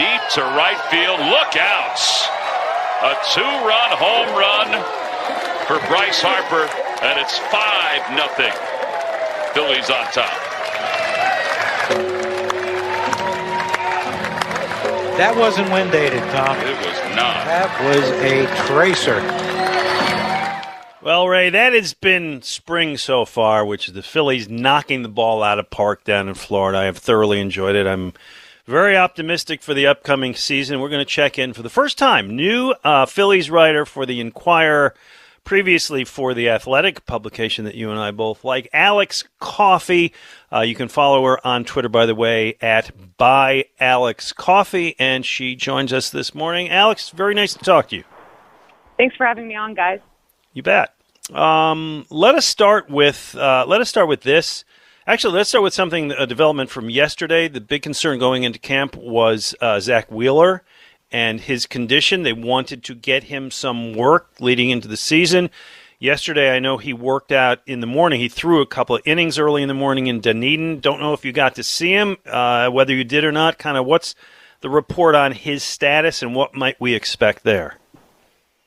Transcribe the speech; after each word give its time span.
deep 0.00 0.22
to 0.32 0.40
right 0.56 0.80
field. 0.88 1.20
Look 1.20 1.60
out! 1.60 2.00
A 3.04 3.12
two-run 3.36 3.90
home 4.00 4.32
run 4.32 4.68
for 5.68 5.76
Bryce 5.88 6.22
Harper, 6.24 6.64
and 7.04 7.20
it's 7.20 7.36
five 7.52 8.00
nothing. 8.16 8.52
Phillies 9.52 9.90
on 9.90 10.04
top. 10.12 10.32
That 15.18 15.36
wasn't 15.36 15.70
wind 15.70 15.92
dated, 15.92 16.22
Tom. 16.30 16.56
It 16.60 16.78
was 16.78 17.14
not. 17.14 17.44
That 17.44 17.68
was 17.84 18.08
a 18.22 18.46
tracer. 18.66 19.20
Well, 21.02 21.28
Ray, 21.28 21.50
that 21.50 21.74
has 21.74 21.92
been 21.92 22.40
spring 22.40 22.96
so 22.96 23.26
far, 23.26 23.66
which 23.66 23.88
is 23.88 23.94
the 23.94 24.02
Phillies 24.02 24.48
knocking 24.48 25.02
the 25.02 25.08
ball 25.10 25.42
out 25.42 25.58
of 25.58 25.68
park 25.68 26.04
down 26.04 26.28
in 26.28 26.34
Florida. 26.34 26.78
I 26.78 26.84
have 26.84 26.96
thoroughly 26.96 27.38
enjoyed 27.38 27.76
it. 27.76 27.86
I'm 27.86 28.14
very 28.70 28.96
optimistic 28.96 29.62
for 29.62 29.74
the 29.74 29.88
upcoming 29.88 30.32
season. 30.34 30.80
We're 30.80 30.88
going 30.88 31.04
to 31.04 31.04
check 31.04 31.38
in 31.38 31.52
for 31.52 31.62
the 31.62 31.68
first 31.68 31.98
time. 31.98 32.36
New 32.36 32.72
uh, 32.84 33.04
Phillies 33.04 33.50
writer 33.50 33.84
for 33.84 34.06
the 34.06 34.20
Inquirer, 34.20 34.94
previously 35.42 36.04
for 36.04 36.34
the 36.34 36.48
Athletic 36.48 37.04
publication 37.04 37.64
that 37.64 37.74
you 37.74 37.90
and 37.90 37.98
I 37.98 38.12
both 38.12 38.44
like, 38.44 38.68
Alex 38.72 39.24
Coffey. 39.40 40.14
Uh, 40.52 40.60
you 40.60 40.76
can 40.76 40.86
follow 40.86 41.24
her 41.24 41.44
on 41.44 41.64
Twitter, 41.64 41.88
by 41.88 42.06
the 42.06 42.14
way, 42.14 42.56
at 42.60 42.92
by 43.16 43.64
Alex 43.80 44.32
Coffey, 44.32 44.94
and 45.00 45.26
she 45.26 45.56
joins 45.56 45.92
us 45.92 46.08
this 46.10 46.32
morning. 46.32 46.68
Alex, 46.70 47.10
very 47.10 47.34
nice 47.34 47.54
to 47.54 47.58
talk 47.58 47.88
to 47.88 47.96
you. 47.96 48.04
Thanks 48.96 49.16
for 49.16 49.26
having 49.26 49.48
me 49.48 49.56
on, 49.56 49.74
guys. 49.74 49.98
You 50.52 50.62
bet. 50.62 50.94
Um, 51.34 52.06
let 52.08 52.36
us 52.36 52.46
start 52.46 52.88
with 52.88 53.34
uh, 53.36 53.64
let 53.66 53.80
us 53.80 53.88
start 53.88 54.06
with 54.06 54.20
this. 54.20 54.64
Actually, 55.10 55.34
let's 55.34 55.48
start 55.48 55.64
with 55.64 55.74
something 55.74 56.12
a 56.12 56.24
development 56.24 56.70
from 56.70 56.88
yesterday. 56.88 57.48
The 57.48 57.60
big 57.60 57.82
concern 57.82 58.20
going 58.20 58.44
into 58.44 58.60
camp 58.60 58.94
was 58.94 59.56
uh, 59.60 59.80
Zach 59.80 60.08
Wheeler 60.08 60.62
and 61.10 61.40
his 61.40 61.66
condition. 61.66 62.22
They 62.22 62.32
wanted 62.32 62.84
to 62.84 62.94
get 62.94 63.24
him 63.24 63.50
some 63.50 63.92
work 63.92 64.30
leading 64.38 64.70
into 64.70 64.86
the 64.86 64.96
season. 64.96 65.50
Yesterday, 65.98 66.54
I 66.54 66.60
know 66.60 66.78
he 66.78 66.92
worked 66.92 67.32
out 67.32 67.58
in 67.66 67.80
the 67.80 67.88
morning. 67.88 68.20
He 68.20 68.28
threw 68.28 68.60
a 68.60 68.66
couple 68.66 68.94
of 68.94 69.02
innings 69.04 69.36
early 69.36 69.62
in 69.62 69.68
the 69.68 69.74
morning 69.74 70.06
in 70.06 70.20
Dunedin. 70.20 70.78
Don't 70.78 71.00
know 71.00 71.12
if 71.12 71.24
you 71.24 71.32
got 71.32 71.56
to 71.56 71.64
see 71.64 71.90
him, 71.90 72.16
uh, 72.24 72.68
whether 72.68 72.94
you 72.94 73.02
did 73.02 73.24
or 73.24 73.32
not. 73.32 73.58
Kind 73.58 73.76
of 73.76 73.86
what's 73.86 74.14
the 74.60 74.70
report 74.70 75.16
on 75.16 75.32
his 75.32 75.64
status 75.64 76.22
and 76.22 76.36
what 76.36 76.54
might 76.54 76.80
we 76.80 76.94
expect 76.94 77.42
there? 77.42 77.78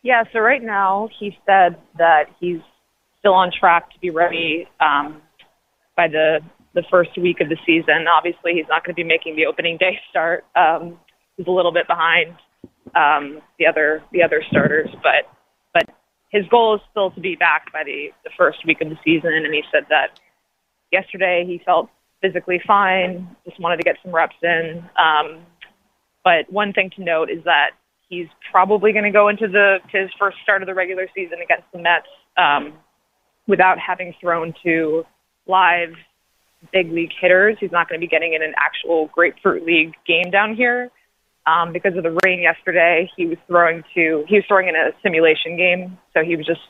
Yeah, 0.01 0.25
so 0.34 0.40
right 0.40 0.62
now 0.62 1.07
he 1.17 1.38
said 1.46 1.78
that 1.97 2.25
he's 2.41 2.59
still 3.19 3.34
on 3.34 3.50
track 3.57 3.94
to 3.94 4.00
be 4.01 4.09
ready 4.09 4.67
um, 4.81 5.22
by 5.95 6.07
the 6.07 6.39
the 6.73 6.83
first 6.89 7.11
week 7.17 7.39
of 7.39 7.49
the 7.49 7.57
season. 7.65 8.07
Obviously, 8.07 8.53
he's 8.53 8.65
not 8.67 8.83
going 8.83 8.95
to 8.95 8.99
be 8.99 9.07
making 9.07 9.35
the 9.35 9.45
opening 9.45 9.77
day 9.77 9.99
start. 10.09 10.45
Um, 10.55 10.99
he's 11.37 11.47
a 11.47 11.51
little 11.51 11.71
bit 11.71 11.87
behind 11.87 12.35
um, 12.95 13.41
the 13.59 13.67
other 13.67 14.03
the 14.11 14.23
other 14.23 14.43
starters, 14.49 14.89
but 15.03 15.29
but 15.73 15.95
his 16.29 16.45
goal 16.49 16.75
is 16.75 16.81
still 16.91 17.11
to 17.11 17.19
be 17.19 17.35
back 17.35 17.71
by 17.71 17.83
the 17.83 18.09
the 18.23 18.31
first 18.37 18.65
week 18.65 18.81
of 18.81 18.89
the 18.89 18.97
season. 19.03 19.33
And 19.33 19.53
he 19.53 19.63
said 19.71 19.85
that 19.89 20.19
yesterday 20.91 21.43
he 21.45 21.61
felt 21.65 21.89
physically 22.21 22.61
fine, 22.65 23.35
just 23.45 23.59
wanted 23.59 23.77
to 23.77 23.83
get 23.83 23.97
some 24.03 24.13
reps 24.13 24.35
in. 24.41 24.83
Um, 24.97 25.45
but 26.23 26.51
one 26.51 26.71
thing 26.71 26.89
to 26.95 27.03
note 27.03 27.29
is 27.29 27.43
that 27.43 27.71
he's 28.07 28.27
probably 28.51 28.93
going 28.93 29.03
to 29.03 29.11
go 29.11 29.27
into 29.27 29.47
the 29.47 29.77
his 29.91 30.09
first 30.19 30.37
start 30.43 30.61
of 30.61 30.67
the 30.67 30.73
regular 30.73 31.07
season 31.15 31.39
against 31.43 31.65
the 31.73 31.79
Mets 31.79 32.07
um, 32.37 32.73
without 33.47 33.77
having 33.77 34.13
thrown 34.21 34.53
to 34.63 35.03
live 35.47 35.93
big 36.71 36.91
league 36.91 37.11
hitters. 37.19 37.57
He's 37.59 37.71
not 37.71 37.89
going 37.89 37.99
to 37.99 38.03
be 38.03 38.09
getting 38.09 38.33
in 38.33 38.41
an 38.41 38.53
actual 38.57 39.07
grapefruit 39.07 39.65
league 39.65 39.93
game 40.07 40.31
down 40.31 40.55
here 40.55 40.89
um, 41.45 41.73
because 41.73 41.95
of 41.97 42.03
the 42.03 42.17
rain 42.23 42.41
yesterday. 42.41 43.09
He 43.15 43.25
was 43.25 43.37
throwing 43.47 43.83
to 43.95 44.23
he 44.27 44.35
was 44.35 44.45
throwing 44.47 44.67
in 44.67 44.75
a 44.75 44.91
simulation 45.01 45.57
game, 45.57 45.97
so 46.13 46.23
he 46.23 46.35
was 46.35 46.45
just 46.45 46.61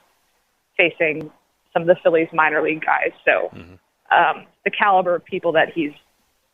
facing 0.77 1.31
some 1.71 1.83
of 1.83 1.87
the 1.87 1.95
Phillies 2.03 2.29
minor 2.33 2.61
league 2.61 2.83
guys. 2.83 3.11
So 3.25 3.49
mm-hmm. 3.55 3.75
um, 4.15 4.45
the 4.63 4.71
caliber 4.71 5.15
of 5.15 5.25
people 5.25 5.51
that 5.53 5.69
he's 5.73 5.91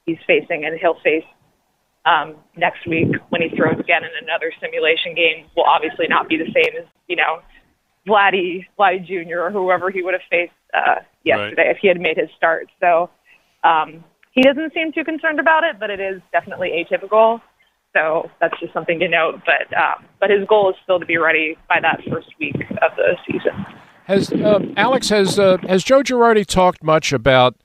he's 0.05 0.17
facing 0.25 0.65
and 0.65 0.77
he'll 0.79 0.99
face 1.03 1.25
um, 2.05 2.35
next 2.55 2.87
week 2.87 3.09
when 3.29 3.41
he 3.41 3.49
throws 3.55 3.79
again 3.79 4.03
in 4.03 4.11
another 4.23 4.51
simulation 4.59 5.13
game 5.13 5.45
will 5.55 5.65
obviously 5.65 6.07
not 6.07 6.27
be 6.27 6.37
the 6.37 6.51
same 6.51 6.75
as 6.79 6.85
you 7.07 7.15
know 7.15 7.41
Vladdy 8.09 8.65
Vladdy 8.77 9.05
Jr. 9.05 9.39
or 9.39 9.51
whoever 9.51 9.91
he 9.91 10.01
would 10.01 10.13
have 10.13 10.23
faced 10.29 10.53
uh, 10.73 11.01
yesterday 11.23 11.67
right. 11.67 11.75
if 11.75 11.77
he 11.81 11.87
had 11.87 11.99
made 11.99 12.17
his 12.17 12.29
start. 12.35 12.67
So 12.79 13.09
um, 13.63 14.03
he 14.31 14.41
doesn't 14.41 14.73
seem 14.73 14.91
too 14.91 15.03
concerned 15.03 15.39
about 15.39 15.63
it, 15.63 15.79
but 15.79 15.89
it 15.89 15.99
is 15.99 16.21
definitely 16.31 16.85
atypical. 16.85 17.41
So 17.93 18.29
that's 18.39 18.57
just 18.59 18.73
something 18.73 18.99
to 18.99 19.07
note. 19.07 19.41
But 19.45 19.75
um, 19.77 20.05
but 20.19 20.29
his 20.29 20.47
goal 20.47 20.69
is 20.69 20.75
still 20.83 20.99
to 20.99 21.05
be 21.05 21.17
ready 21.17 21.57
by 21.67 21.79
that 21.81 22.01
first 22.09 22.27
week 22.39 22.55
of 22.55 22.91
the 22.95 23.17
season. 23.25 23.65
Has 24.05 24.31
uh, 24.31 24.59
Alex 24.77 25.09
has 25.09 25.39
uh, 25.39 25.57
has 25.67 25.83
Joe 25.83 26.01
Girardi 26.01 26.45
talked 26.45 26.83
much 26.83 27.11
about 27.11 27.55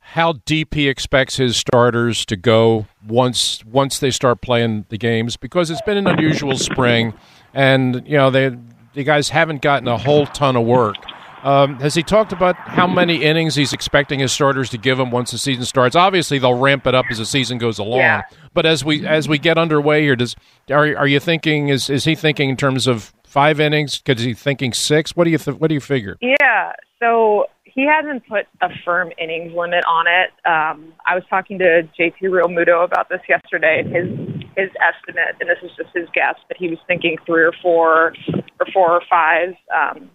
how 0.00 0.34
deep 0.44 0.74
he 0.74 0.88
expects 0.88 1.36
his 1.36 1.56
starters 1.56 2.24
to 2.26 2.36
go 2.36 2.86
once 3.06 3.64
once 3.64 3.98
they 3.98 4.10
start 4.10 4.40
playing 4.42 4.86
the 4.88 4.98
games? 4.98 5.36
Because 5.36 5.70
it's 5.70 5.82
been 5.82 5.96
an 5.96 6.06
unusual 6.06 6.56
spring, 6.58 7.14
and 7.54 8.06
you 8.06 8.16
know 8.16 8.30
they 8.30 8.56
the 8.94 9.04
guys 9.04 9.28
haven't 9.28 9.62
gotten 9.62 9.88
a 9.88 9.98
whole 9.98 10.26
ton 10.26 10.56
of 10.56 10.66
work. 10.66 10.96
Um, 11.42 11.80
has 11.80 11.94
he 11.94 12.02
talked 12.02 12.32
about 12.32 12.56
how 12.56 12.86
many 12.86 13.22
innings 13.24 13.54
he's 13.54 13.72
expecting 13.72 14.18
his 14.20 14.30
starters 14.30 14.68
to 14.70 14.78
give 14.78 15.00
him 15.00 15.10
once 15.10 15.30
the 15.30 15.38
season 15.38 15.64
starts? 15.64 15.96
Obviously, 15.96 16.38
they'll 16.38 16.58
ramp 16.58 16.86
it 16.86 16.94
up 16.94 17.06
as 17.10 17.18
the 17.18 17.24
season 17.24 17.58
goes 17.58 17.78
along. 17.78 18.00
Yeah. 18.00 18.22
But 18.52 18.66
as 18.66 18.84
we 18.84 19.06
as 19.06 19.28
we 19.28 19.38
get 19.38 19.56
underway 19.56 20.02
here, 20.02 20.16
does 20.16 20.36
are 20.70 20.96
are 20.96 21.06
you 21.06 21.20
thinking 21.20 21.68
is 21.68 21.88
is 21.88 22.04
he 22.04 22.14
thinking 22.14 22.50
in 22.50 22.56
terms 22.56 22.86
of 22.86 23.14
five 23.24 23.58
innings? 23.58 23.98
Because 23.98 24.22
he 24.22 24.34
thinking 24.34 24.74
six? 24.74 25.16
What 25.16 25.24
do 25.24 25.30
you 25.30 25.38
th- 25.38 25.56
what 25.56 25.68
do 25.68 25.74
you 25.74 25.80
figure? 25.80 26.18
Yeah. 26.20 26.72
So 26.98 27.46
he 27.64 27.86
hasn't 27.86 28.26
put 28.28 28.46
a 28.60 28.68
firm 28.84 29.10
innings 29.18 29.52
limit 29.56 29.84
on 29.86 30.06
it. 30.06 30.30
Um, 30.46 30.92
I 31.06 31.14
was 31.14 31.24
talking 31.30 31.58
to 31.60 31.88
JT 31.98 32.20
Realmuto 32.22 32.84
about 32.84 33.08
this 33.08 33.20
yesterday. 33.28 33.82
His 33.84 34.39
his 34.56 34.70
estimate, 34.80 35.36
and 35.40 35.48
this 35.48 35.58
is 35.62 35.70
just 35.76 35.90
his 35.94 36.08
guess, 36.14 36.34
but 36.48 36.56
he 36.56 36.68
was 36.68 36.78
thinking 36.86 37.16
three 37.26 37.42
or 37.42 37.52
four 37.62 38.14
or 38.34 38.66
four 38.72 38.90
or 38.90 39.02
five. 39.08 39.54
Um, 39.74 40.10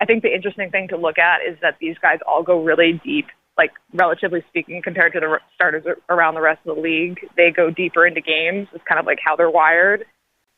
I 0.00 0.04
think 0.04 0.22
the 0.22 0.34
interesting 0.34 0.70
thing 0.70 0.88
to 0.88 0.96
look 0.96 1.18
at 1.18 1.40
is 1.48 1.58
that 1.62 1.76
these 1.80 1.96
guys 2.00 2.18
all 2.26 2.42
go 2.42 2.62
really 2.62 3.00
deep, 3.04 3.26
like 3.56 3.70
relatively 3.92 4.44
speaking, 4.48 4.82
compared 4.82 5.12
to 5.14 5.20
the 5.20 5.38
starters 5.54 5.84
around 6.08 6.34
the 6.34 6.40
rest 6.40 6.60
of 6.66 6.76
the 6.76 6.80
league. 6.82 7.18
They 7.36 7.50
go 7.50 7.70
deeper 7.70 8.06
into 8.06 8.20
games. 8.20 8.68
It's 8.74 8.84
kind 8.88 9.00
of 9.00 9.06
like 9.06 9.18
how 9.24 9.36
they're 9.36 9.50
wired. 9.50 10.04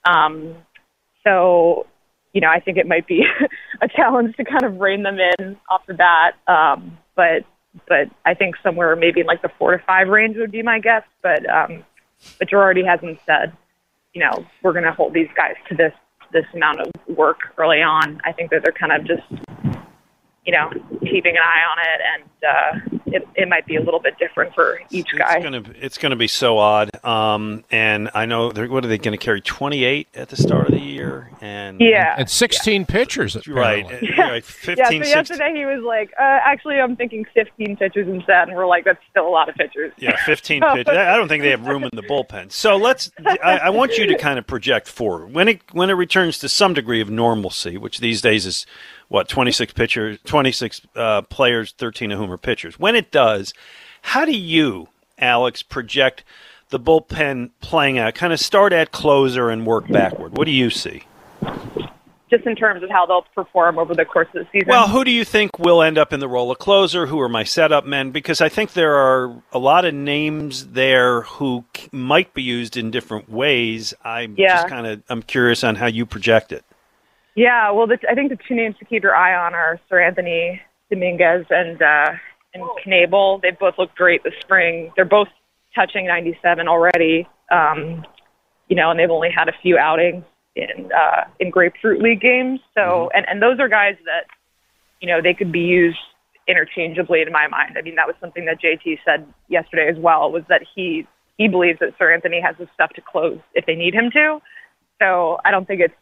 Um, 0.09 0.57
so, 1.25 1.87
you 2.33 2.41
know, 2.41 2.49
I 2.49 2.61
think 2.61 2.79
it 2.79 2.87
might 2.87 3.07
be 3.07 3.23
a 3.83 3.89
challenge 3.89 4.37
to 4.37 4.45
kind 4.45 4.65
of 4.65 4.81
rein 4.81 5.03
them 5.03 5.19
in 5.39 5.57
off 5.71 5.83
the 5.87 5.95
bat. 5.95 6.35
Um, 6.47 6.99
but 7.15 7.45
but 7.87 8.09
I 8.25 8.35
think 8.35 8.57
somewhere 8.63 8.97
maybe 8.97 9.23
like 9.23 9.43
the 9.43 9.51
four 9.59 9.77
to 9.77 9.85
five 9.85 10.09
range 10.09 10.37
would 10.37 10.51
be 10.51 10.63
my 10.63 10.81
guess. 10.81 11.03
But 11.23 11.49
um, 11.49 11.85
but 12.39 12.49
Girardi 12.49 12.85
hasn't 12.87 13.19
said, 13.27 13.57
you 14.15 14.23
know, 14.23 14.47
we're 14.63 14.73
going 14.73 14.85
to 14.85 14.93
hold 14.93 15.15
these 15.15 15.29
guys 15.37 15.55
to 15.69 15.75
this 15.75 15.93
this 16.33 16.45
amount 16.55 16.81
of 16.81 16.91
work 17.17 17.39
early 17.57 17.81
on. 17.81 18.21
I 18.25 18.33
think 18.33 18.51
that 18.51 18.63
they're 18.63 18.73
kind 18.73 18.93
of 18.93 19.07
just, 19.07 19.23
you 20.49 20.53
know, 20.53 20.71
keeping 21.03 21.37
an 21.37 21.43
eye 21.43 21.63
on 21.71 21.79
it 21.79 22.01
and 22.15 22.25
uh, 22.43 22.99
it, 23.07 23.29
it 23.35 23.49
might 23.49 23.67
be 23.67 23.77
a 23.77 23.83
little 23.83 24.01
bit 24.01 24.19
different 24.19 24.55
for 24.55 24.81
each 24.91 25.09
guy. 25.17 25.35
It's 25.37 25.45
gonna 25.45 25.63
it's 25.79 25.99
gonna 25.99 26.17
be 26.17 26.27
so 26.27 26.57
odd. 26.57 26.91
Um, 27.05 27.65
and 27.71 28.11
I 28.15 28.25
know 28.25 28.51
they're 28.51 28.67
what 28.67 28.83
are 28.83 28.89
they 28.89 28.97
going 28.97 29.19
to 29.19 29.23
carry 29.23 29.43
twenty 29.43 29.85
eight 29.85 30.09
at 30.15 30.31
the 30.31 30.37
start 30.37 30.69
of 30.69 30.73
the 30.73 30.81
year? 30.81 31.31
And 31.43 31.81
Yeah. 31.81 32.15
And 32.19 32.31
16 32.31 32.87
pitchers, 32.87 33.37
right, 33.47 33.85
apparently. 33.85 34.09
uh, 34.19 34.31
right, 34.31 34.45
15, 34.45 34.77
yeah, 34.79 34.85
so 34.85 34.99
16 34.99 35.17
yesterday 35.17 35.53
he 35.55 35.65
was 35.67 35.85
like, 35.85 36.13
uh, 36.19 36.23
actually, 36.23 36.81
I'm 36.81 36.97
thinking 36.97 37.25
15 37.35 37.77
pitchers 37.77 38.09
instead, 38.09 38.49
and 38.49 38.57
we're 38.57 38.67
like, 38.67 38.85
that's 38.85 38.99
still 39.11 39.29
a 39.29 39.31
lot 39.31 39.49
of 39.49 39.55
pitchers. 39.55 39.93
Yeah, 39.99 40.17
15 40.25 40.63
pitchers. 40.75 40.97
I 40.97 41.17
don't 41.17 41.29
think 41.29 41.43
they 41.43 41.51
have 41.51 41.67
room 41.67 41.85
in 41.85 41.91
the 41.93 42.03
bullpen. 42.03 42.51
So 42.53 42.77
let's. 42.77 43.11
I, 43.25 43.59
I 43.65 43.71
want 43.71 43.99
you 43.99 44.07
to 44.07 44.17
kind 44.17 44.39
of 44.39 44.47
project 44.47 44.89
forward 44.89 45.33
when 45.33 45.49
it 45.49 45.61
when 45.73 45.91
it 45.91 45.95
returns 45.95 46.39
to 46.39 46.49
some 46.49 46.75
degree 46.75 47.01
of 47.01 47.11
normalcy, 47.11 47.77
which 47.77 47.99
these 47.99 48.21
days 48.21 48.47
is 48.47 48.67
what 49.09 49.29
26 49.29 49.73
pitchers, 49.73 50.19
26 50.25 50.83
uh, 50.95 51.23
players, 51.23 51.73
13 51.79 52.13
of 52.13 52.19
whom 52.19 52.31
are 52.33 52.37
pitchers. 52.39 52.79
When 52.79 52.95
it 52.95 53.11
does, 53.11 53.55
how 54.03 54.25
do 54.25 54.33
you, 54.33 54.89
Alex, 55.19 55.63
project 55.63 56.25
the 56.71 56.79
bullpen 56.81 57.51
playing 57.61 57.99
out? 57.99 58.15
Kind 58.15 58.33
of 58.33 58.41
start 58.41 58.73
at 58.73 58.93
closer 58.93 59.51
and 59.51 59.67
work 59.67 59.89
backward. 59.89 60.37
What 60.37 60.45
do 60.45 60.51
you 60.53 60.71
see? 60.71 61.05
Just 62.31 62.45
in 62.45 62.55
terms 62.57 62.83
of 62.83 62.91
how 62.91 63.07
they'll 63.07 63.25
perform 63.35 63.79
over 63.79 63.95
the 63.95 64.05
course 64.05 64.29
of 64.35 64.45
the 64.45 64.47
season. 64.53 64.69
Well, 64.69 64.89
who 64.89 65.03
do 65.03 65.11
you 65.11 65.25
think 65.25 65.59
will 65.59 65.81
end 65.83 65.97
up 65.97 66.13
in 66.13 66.21
the 66.21 66.29
role 66.29 66.51
of 66.51 66.59
closer? 66.59 67.07
Who 67.07 67.19
are 67.21 67.29
my 67.29 67.43
setup 67.43 67.87
men? 67.87 68.11
Because 68.11 68.43
I 68.43 68.51
think 68.51 68.75
there 68.75 68.95
are 68.97 69.35
a 69.51 69.59
lot 69.59 69.87
of 69.87 69.95
names 69.95 70.67
there 70.67 71.23
who 71.23 71.65
might 71.91 72.35
be 72.35 72.43
used 72.43 72.77
in 72.77 72.91
different 72.91 73.31
ways. 73.31 73.95
I'm 74.05 74.35
Yeah. 74.37 74.57
just 74.57 74.69
kind 74.69 74.87
of 74.87 75.03
I'm 75.09 75.23
curious 75.23 75.65
on 75.65 75.77
how 75.77 75.87
you 75.87 76.05
project 76.05 76.53
it. 76.53 76.67
Yeah, 77.39 77.71
well, 77.71 77.87
the, 77.87 77.99
I 78.11 78.17
think 78.17 78.31
the 78.31 78.39
two 78.49 78.57
names 78.57 78.75
to 78.81 78.85
keep 78.85 79.05
your 79.05 79.15
eye 79.15 79.33
on 79.33 79.55
are 79.55 79.79
Seranthony 79.89 80.59
Dominguez 80.91 81.47
and 81.51 81.81
uh, 81.81 82.11
and 82.53 82.65
Knebel. 82.85 83.41
They 83.41 83.53
both 83.53 83.75
look 83.79 83.95
great 83.95 84.25
this 84.25 84.33
spring. 84.41 84.91
They're 84.97 85.05
both 85.05 85.29
touching 85.73 86.05
97 86.05 86.67
already. 86.67 87.29
Um, 87.53 88.05
you 88.67 88.75
know, 88.75 88.91
and 88.91 88.99
they've 88.99 89.09
only 89.09 89.31
had 89.31 89.49
a 89.49 89.53
few 89.63 89.79
outings 89.79 90.25
in 90.57 90.91
uh, 90.91 91.31
in 91.39 91.51
Grapefruit 91.51 92.03
League 92.03 92.21
games. 92.21 92.59
So, 92.75 93.09
and 93.15 93.25
and 93.29 93.41
those 93.41 93.61
are 93.61 93.69
guys 93.69 93.95
that 94.05 94.27
you 95.01 95.07
know 95.07 95.23
they 95.23 95.33
could 95.33 95.53
be 95.53 95.61
used 95.61 95.97
interchangeably 96.49 97.23
in 97.23 97.31
my 97.31 97.47
mind. 97.47 97.77
I 97.79 97.83
mean, 97.83 97.95
that 97.95 98.09
was 98.09 98.17
something 98.21 98.47
that 98.47 98.61
JT 98.61 98.99
said 99.05 99.25
yesterday 99.47 99.89
as 99.89 99.97
well. 99.97 100.33
Was 100.33 100.43
that 100.49 100.63
he 100.75 101.07
he 101.37 101.47
believes 101.47 101.79
that 101.79 101.97
Seranthony 102.01 102.43
has 102.43 102.57
the 102.59 102.67
stuff 102.75 102.91
to 102.97 103.01
close 103.01 103.39
if 103.55 103.65
they 103.65 103.77
need 103.77 103.95
him 103.95 104.11
to. 104.11 104.41
So 105.01 105.39
I 105.45 105.53
don't 105.53 105.69
think 105.69 105.81
it's 105.81 105.95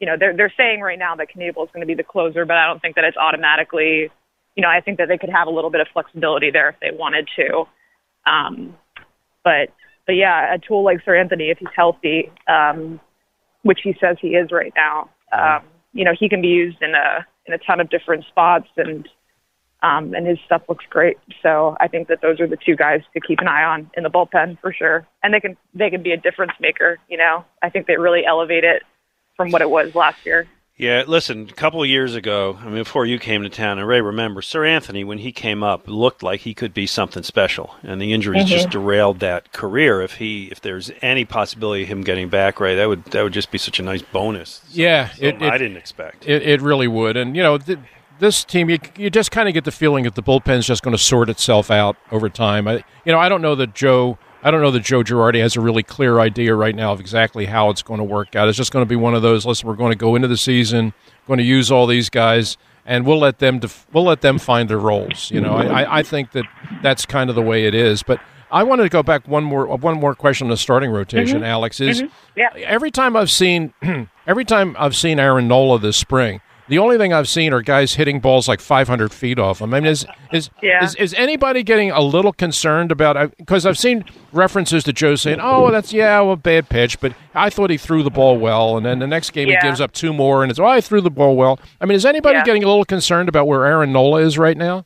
you 0.00 0.06
know, 0.06 0.16
they're 0.18 0.36
they're 0.36 0.52
saying 0.56 0.80
right 0.80 0.98
now 0.98 1.14
that 1.16 1.28
Knebel 1.34 1.64
is 1.64 1.70
going 1.72 1.80
to 1.80 1.86
be 1.86 1.94
the 1.94 2.04
closer, 2.04 2.44
but 2.44 2.56
I 2.56 2.66
don't 2.66 2.80
think 2.80 2.96
that 2.96 3.04
it's 3.04 3.16
automatically. 3.16 4.10
You 4.54 4.62
know, 4.62 4.68
I 4.68 4.80
think 4.80 4.98
that 4.98 5.08
they 5.08 5.18
could 5.18 5.30
have 5.30 5.48
a 5.48 5.50
little 5.50 5.70
bit 5.70 5.80
of 5.80 5.86
flexibility 5.92 6.50
there 6.50 6.70
if 6.70 6.76
they 6.80 6.90
wanted 6.90 7.28
to. 7.36 7.64
Um, 8.30 8.76
but 9.44 9.70
but 10.06 10.12
yeah, 10.12 10.54
a 10.54 10.58
tool 10.58 10.84
like 10.84 11.04
Seranthony, 11.04 11.50
if 11.50 11.58
he's 11.58 11.68
healthy, 11.74 12.30
um, 12.48 13.00
which 13.62 13.80
he 13.82 13.94
says 14.00 14.16
he 14.20 14.28
is 14.28 14.50
right 14.52 14.72
now, 14.76 15.10
um, 15.32 15.62
you 15.92 16.04
know, 16.04 16.12
he 16.18 16.28
can 16.28 16.42
be 16.42 16.48
used 16.48 16.78
in 16.82 16.94
a 16.94 17.26
in 17.46 17.54
a 17.54 17.58
ton 17.58 17.80
of 17.80 17.88
different 17.88 18.24
spots, 18.26 18.68
and 18.76 19.08
um, 19.82 20.14
and 20.14 20.26
his 20.26 20.38
stuff 20.44 20.62
looks 20.68 20.84
great. 20.90 21.16
So 21.42 21.76
I 21.80 21.88
think 21.88 22.08
that 22.08 22.20
those 22.20 22.40
are 22.40 22.46
the 22.46 22.56
two 22.56 22.76
guys 22.76 23.00
to 23.14 23.20
keep 23.20 23.40
an 23.40 23.48
eye 23.48 23.64
on 23.64 23.90
in 23.96 24.02
the 24.02 24.10
bullpen 24.10 24.60
for 24.60 24.72
sure, 24.72 25.06
and 25.22 25.32
they 25.32 25.40
can 25.40 25.56
they 25.74 25.88
can 25.88 26.02
be 26.02 26.12
a 26.12 26.16
difference 26.16 26.52
maker. 26.60 26.98
You 27.08 27.16
know, 27.16 27.44
I 27.62 27.70
think 27.70 27.86
they 27.86 27.96
really 27.96 28.26
elevate 28.26 28.64
it 28.64 28.82
from 29.36 29.50
what 29.50 29.62
it 29.62 29.70
was 29.70 29.94
last 29.94 30.24
year. 30.24 30.46
Yeah, 30.78 31.04
listen, 31.06 31.48
a 31.48 31.54
couple 31.54 31.82
of 31.82 31.88
years 31.88 32.14
ago, 32.14 32.58
I 32.60 32.66
mean, 32.66 32.74
before 32.74 33.06
you 33.06 33.18
came 33.18 33.42
to 33.44 33.48
town, 33.48 33.78
and 33.78 33.88
Ray, 33.88 34.02
remember, 34.02 34.42
Seranthony, 34.42 35.06
when 35.06 35.16
he 35.16 35.32
came 35.32 35.62
up, 35.62 35.84
looked 35.88 36.22
like 36.22 36.40
he 36.40 36.52
could 36.52 36.74
be 36.74 36.86
something 36.86 37.22
special, 37.22 37.74
and 37.82 37.98
the 37.98 38.12
injuries 38.12 38.44
Mhm. 38.44 38.48
just 38.48 38.68
derailed 38.68 39.20
that 39.20 39.52
career. 39.54 40.02
If 40.02 40.16
he, 40.16 40.48
if 40.50 40.60
there's 40.60 40.90
any 41.00 41.24
possibility 41.24 41.84
of 41.84 41.88
him 41.88 42.02
getting 42.02 42.28
back, 42.28 42.60
Ray, 42.60 42.74
that 42.76 42.88
would 42.90 43.06
that 43.06 43.22
would 43.22 43.32
just 43.32 43.50
be 43.50 43.56
such 43.56 43.80
a 43.80 43.82
nice 43.82 44.02
bonus. 44.02 44.60
Yeah, 44.70 45.08
Something 45.08 45.44
I 45.44 45.56
didn't 45.56 45.78
expect. 45.78 46.28
It, 46.28 46.42
it 46.42 46.60
really 46.60 46.88
would, 46.88 47.16
and 47.16 47.34
you 47.34 47.42
know, 47.42 47.56
th- 47.56 47.78
this 48.18 48.44
team, 48.44 48.68
you, 48.68 48.78
you 48.98 49.08
just 49.08 49.30
kind 49.30 49.48
of 49.48 49.54
get 49.54 49.64
the 49.64 49.72
feeling 49.72 50.04
that 50.04 50.14
the 50.14 50.22
bullpen's 50.22 50.66
just 50.66 50.82
going 50.82 50.96
to 50.96 51.02
sort 51.02 51.30
itself 51.30 51.70
out 51.70 51.96
over 52.12 52.28
time. 52.28 52.68
I, 52.68 52.84
you 53.06 53.12
know, 53.12 53.18
I 53.18 53.30
don't 53.30 53.40
know 53.42 53.54
that 53.54 53.74
Joe, 53.74 54.18
I 54.46 54.52
don't 54.52 54.62
know 54.62 54.70
that 54.70 54.84
Joe 54.84 55.02
Girardi 55.02 55.40
has 55.40 55.56
a 55.56 55.60
really 55.60 55.82
clear 55.82 56.20
idea 56.20 56.54
right 56.54 56.74
now 56.74 56.92
of 56.92 57.00
exactly 57.00 57.46
how 57.46 57.68
it's 57.70 57.82
going 57.82 57.98
to 57.98 58.04
work 58.04 58.36
out. 58.36 58.48
It's 58.48 58.56
just 58.56 58.70
going 58.72 58.84
to 58.84 58.88
be 58.88 58.94
one 58.94 59.12
of 59.14 59.22
those. 59.22 59.44
Listen, 59.44 59.66
we're 59.68 59.74
going 59.74 59.90
to 59.90 59.98
go 59.98 60.14
into 60.14 60.28
the 60.28 60.36
season, 60.36 60.92
going 61.26 61.38
to 61.38 61.44
use 61.44 61.72
all 61.72 61.88
these 61.88 62.08
guys, 62.08 62.56
and 62.84 63.04
we'll 63.04 63.18
let 63.18 63.40
them 63.40 63.58
def- 63.58 63.88
we'll 63.92 64.04
let 64.04 64.20
them 64.20 64.38
find 64.38 64.70
their 64.70 64.78
roles. 64.78 65.32
You 65.32 65.40
know, 65.40 65.54
I, 65.56 65.82
I, 65.82 65.98
I 65.98 66.02
think 66.04 66.30
that 66.30 66.44
that's 66.80 67.04
kind 67.04 67.28
of 67.28 67.34
the 67.34 67.42
way 67.42 67.66
it 67.66 67.74
is, 67.74 68.02
but. 68.04 68.20
I 68.48 68.62
wanted 68.62 68.84
to 68.84 68.88
go 68.90 69.02
back 69.02 69.26
one 69.26 69.42
more 69.42 69.66
one 69.66 69.98
more 69.98 70.14
question 70.14 70.46
on 70.46 70.50
the 70.52 70.56
starting 70.56 70.92
rotation, 70.92 71.40
Mhm. 71.40 71.46
Alex. 71.46 71.80
Is 71.80 72.02
Mhm. 72.02 72.10
Yeah. 72.36 72.50
every 72.58 72.92
time 72.92 73.16
I've 73.16 73.30
seen 73.30 73.74
every 74.28 74.44
time 74.44 74.76
I've 74.78 74.94
seen 74.94 75.18
Aaron 75.18 75.48
Nola 75.48 75.80
this 75.80 75.96
spring, 75.96 76.40
the 76.68 76.78
only 76.78 76.98
thing 76.98 77.12
I've 77.12 77.28
seen 77.28 77.52
are 77.52 77.62
guys 77.62 77.94
hitting 77.94 78.20
balls 78.20 78.48
like 78.48 78.60
500 78.60 79.12
feet 79.12 79.38
off 79.38 79.58
them. 79.60 79.72
I 79.74 79.80
mean, 79.80 79.90
is 79.90 80.06
is 80.32 80.50
Yeah. 80.62 80.84
is, 80.84 80.94
is 80.96 81.14
anybody 81.14 81.62
getting 81.62 81.90
a 81.90 82.00
little 82.00 82.32
concerned 82.32 82.90
about? 82.92 83.36
Because 83.36 83.64
I've 83.66 83.78
seen 83.78 84.04
references 84.32 84.84
to 84.84 84.92
Joe 84.92 85.14
saying, 85.14 85.38
"Oh, 85.40 85.70
that's 85.70 85.92
yeah, 85.92 86.20
well, 86.20 86.36
bad 86.36 86.68
pitch," 86.68 87.00
but 87.00 87.12
I 87.34 87.50
thought 87.50 87.70
he 87.70 87.76
threw 87.76 88.02
the 88.02 88.10
ball 88.10 88.36
well, 88.38 88.76
and 88.76 88.84
then 88.84 88.98
the 88.98 89.06
next 89.06 89.30
game 89.30 89.48
Yeah. 89.48 89.60
he 89.62 89.68
gives 89.68 89.80
up 89.80 89.92
two 89.92 90.12
more, 90.12 90.42
and 90.42 90.50
it's, 90.50 90.58
"Oh, 90.60 90.64
I 90.66 90.80
threw 90.80 91.00
the 91.00 91.10
ball 91.10 91.36
well." 91.36 91.58
I 91.80 91.86
mean, 91.86 91.96
is 91.96 92.04
anybody 92.06 92.38
Yeah. 92.38 92.44
getting 92.44 92.64
a 92.64 92.68
little 92.68 92.84
concerned 92.84 93.28
about 93.28 93.46
where 93.46 93.64
Aaron 93.66 93.92
Nola 93.92 94.20
is 94.20 94.38
right 94.38 94.56
now? 94.56 94.84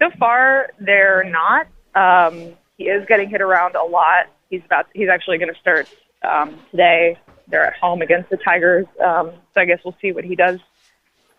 So 0.00 0.10
far, 0.18 0.70
they're 0.80 1.24
not. 1.24 1.66
Um, 1.94 2.54
he 2.76 2.84
is 2.84 3.06
getting 3.08 3.30
hit 3.30 3.40
around 3.40 3.76
a 3.76 3.84
lot. 3.84 4.26
He's 4.50 4.62
about. 4.66 4.86
He's 4.92 5.08
actually 5.08 5.38
going 5.38 5.52
to 5.54 5.60
start 5.60 5.88
um, 6.28 6.58
today. 6.70 7.16
They're 7.48 7.66
at 7.66 7.74
home 7.74 8.02
against 8.02 8.30
the 8.30 8.36
Tigers, 8.38 8.86
um, 9.04 9.32
so 9.54 9.60
I 9.60 9.64
guess 9.64 9.80
we'll 9.84 9.96
see 10.00 10.12
what 10.12 10.24
he 10.24 10.34
does 10.34 10.60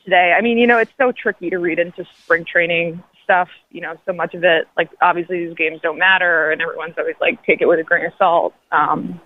today. 0.04 0.36
I 0.38 0.42
mean, 0.42 0.58
you 0.58 0.68
know, 0.68 0.78
it's 0.78 0.92
so 0.98 1.12
tricky 1.12 1.50
to 1.50 1.58
read 1.58 1.80
into 1.80 2.06
spring 2.24 2.46
training 2.46 3.04
stuff. 3.24 3.50
You 3.72 3.82
know, 3.82 3.96
so 4.06 4.14
much 4.14 4.34
of 4.34 4.44
it, 4.44 4.68
like 4.78 4.90
obviously 5.02 5.46
these 5.48 5.56
games 5.56 5.82
don't 5.82 5.98
matter, 5.98 6.52
and 6.52 6.62
everyone's 6.62 6.94
always 6.98 7.16
like 7.20 7.44
take 7.44 7.62
it 7.62 7.68
with 7.68 7.80
a 7.80 7.84
grain 7.84 8.06
of 8.06 8.14
salt. 8.18 8.54
Um, 8.72 9.20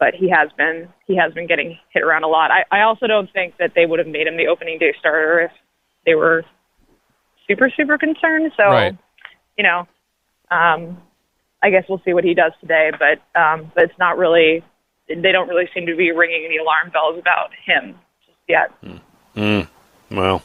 but 0.00 0.14
he 0.14 0.28
has 0.30 0.50
been 0.56 0.88
he 1.06 1.16
has 1.16 1.32
been 1.32 1.46
getting 1.46 1.78
hit 1.92 2.02
around 2.02 2.24
a 2.24 2.28
lot. 2.28 2.50
I, 2.50 2.64
I 2.70 2.82
also 2.82 3.06
don't 3.06 3.30
think 3.32 3.56
that 3.58 3.72
they 3.74 3.86
would 3.86 3.98
have 3.98 4.08
made 4.08 4.26
him 4.26 4.36
the 4.36 4.48
opening 4.48 4.78
day 4.78 4.94
starter 4.98 5.40
if 5.40 5.52
they 6.04 6.14
were 6.14 6.44
super 7.46 7.70
super 7.76 7.98
concerned. 7.98 8.50
So 8.56 8.64
Right. 8.64 8.96
you 9.56 9.64
know, 9.64 9.86
um, 10.50 11.00
I 11.62 11.70
guess 11.70 11.84
we'll 11.88 12.02
see 12.04 12.12
what 12.12 12.24
he 12.24 12.34
does 12.34 12.52
today. 12.60 12.90
But 12.98 13.40
um, 13.40 13.70
but 13.74 13.84
it's 13.84 13.98
not 13.98 14.18
really. 14.18 14.64
They 15.08 15.32
don't 15.32 15.48
really 15.48 15.68
seem 15.74 15.86
to 15.86 15.96
be 15.96 16.12
ringing 16.12 16.44
any 16.46 16.56
alarm 16.58 16.90
bells 16.90 17.18
about 17.18 17.50
him 17.64 17.94
just 18.26 18.38
yet. 18.48 18.70
Mm, 19.36 19.68
well, 20.10 20.42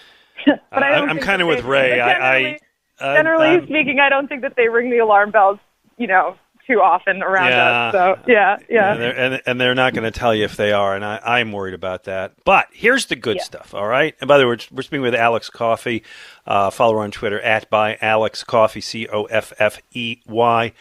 But 0.46 0.82
I, 0.82 0.94
I'm 0.94 1.18
kind 1.18 1.42
of 1.42 1.48
with 1.48 1.64
Ray. 1.64 1.98
but 1.98 2.00
I, 2.00 2.12
generally- 2.12 2.60
I 3.00 3.04
uh, 3.04 3.16
Generally 3.16 3.46
I'm- 3.48 3.66
speaking, 3.66 4.00
I 4.00 4.08
don't 4.08 4.28
think 4.28 4.42
that 4.42 4.54
they 4.56 4.68
ring 4.68 4.90
the 4.90 4.98
alarm 4.98 5.30
bells. 5.30 5.58
You 5.98 6.06
know, 6.06 6.36
too 6.66 6.80
often 6.80 7.22
around 7.24 7.48
Yeah. 7.50 7.66
us. 7.88 7.92
So 7.92 8.18
yeah, 8.28 8.56
yeah. 8.70 8.92
And 8.92 9.00
they're, 9.02 9.18
and, 9.18 9.42
and 9.46 9.60
they're 9.60 9.74
not 9.74 9.94
going 9.94 10.04
to 10.10 10.16
tell 10.16 10.32
you 10.34 10.44
if 10.44 10.56
they 10.56 10.70
are, 10.72 10.94
and 10.94 11.04
I, 11.04 11.18
I'm 11.24 11.50
worried 11.50 11.74
about 11.74 12.04
that. 12.04 12.34
But 12.44 12.68
here's 12.72 13.06
the 13.06 13.16
good 13.16 13.38
Yeah. 13.38 13.42
stuff, 13.42 13.74
all 13.74 13.86
right? 13.88 14.14
And 14.20 14.28
by 14.28 14.38
the 14.38 14.44
way, 14.44 14.50
we're, 14.50 14.76
we're 14.76 14.82
speaking 14.82 15.02
with 15.02 15.14
Alex 15.16 15.50
Coffey. 15.50 16.04
Uh, 16.46 16.70
follow 16.70 16.94
her 16.94 17.00
on 17.00 17.10
Twitter, 17.10 17.40
at 17.40 17.68
by 17.68 17.98
Alex 18.00 18.44
Coffey, 18.44 18.80
C 18.80 19.08
O 19.08 19.24
F 19.24 19.52
F 19.58 19.80
E 19.92 20.20
Y. 20.26 20.72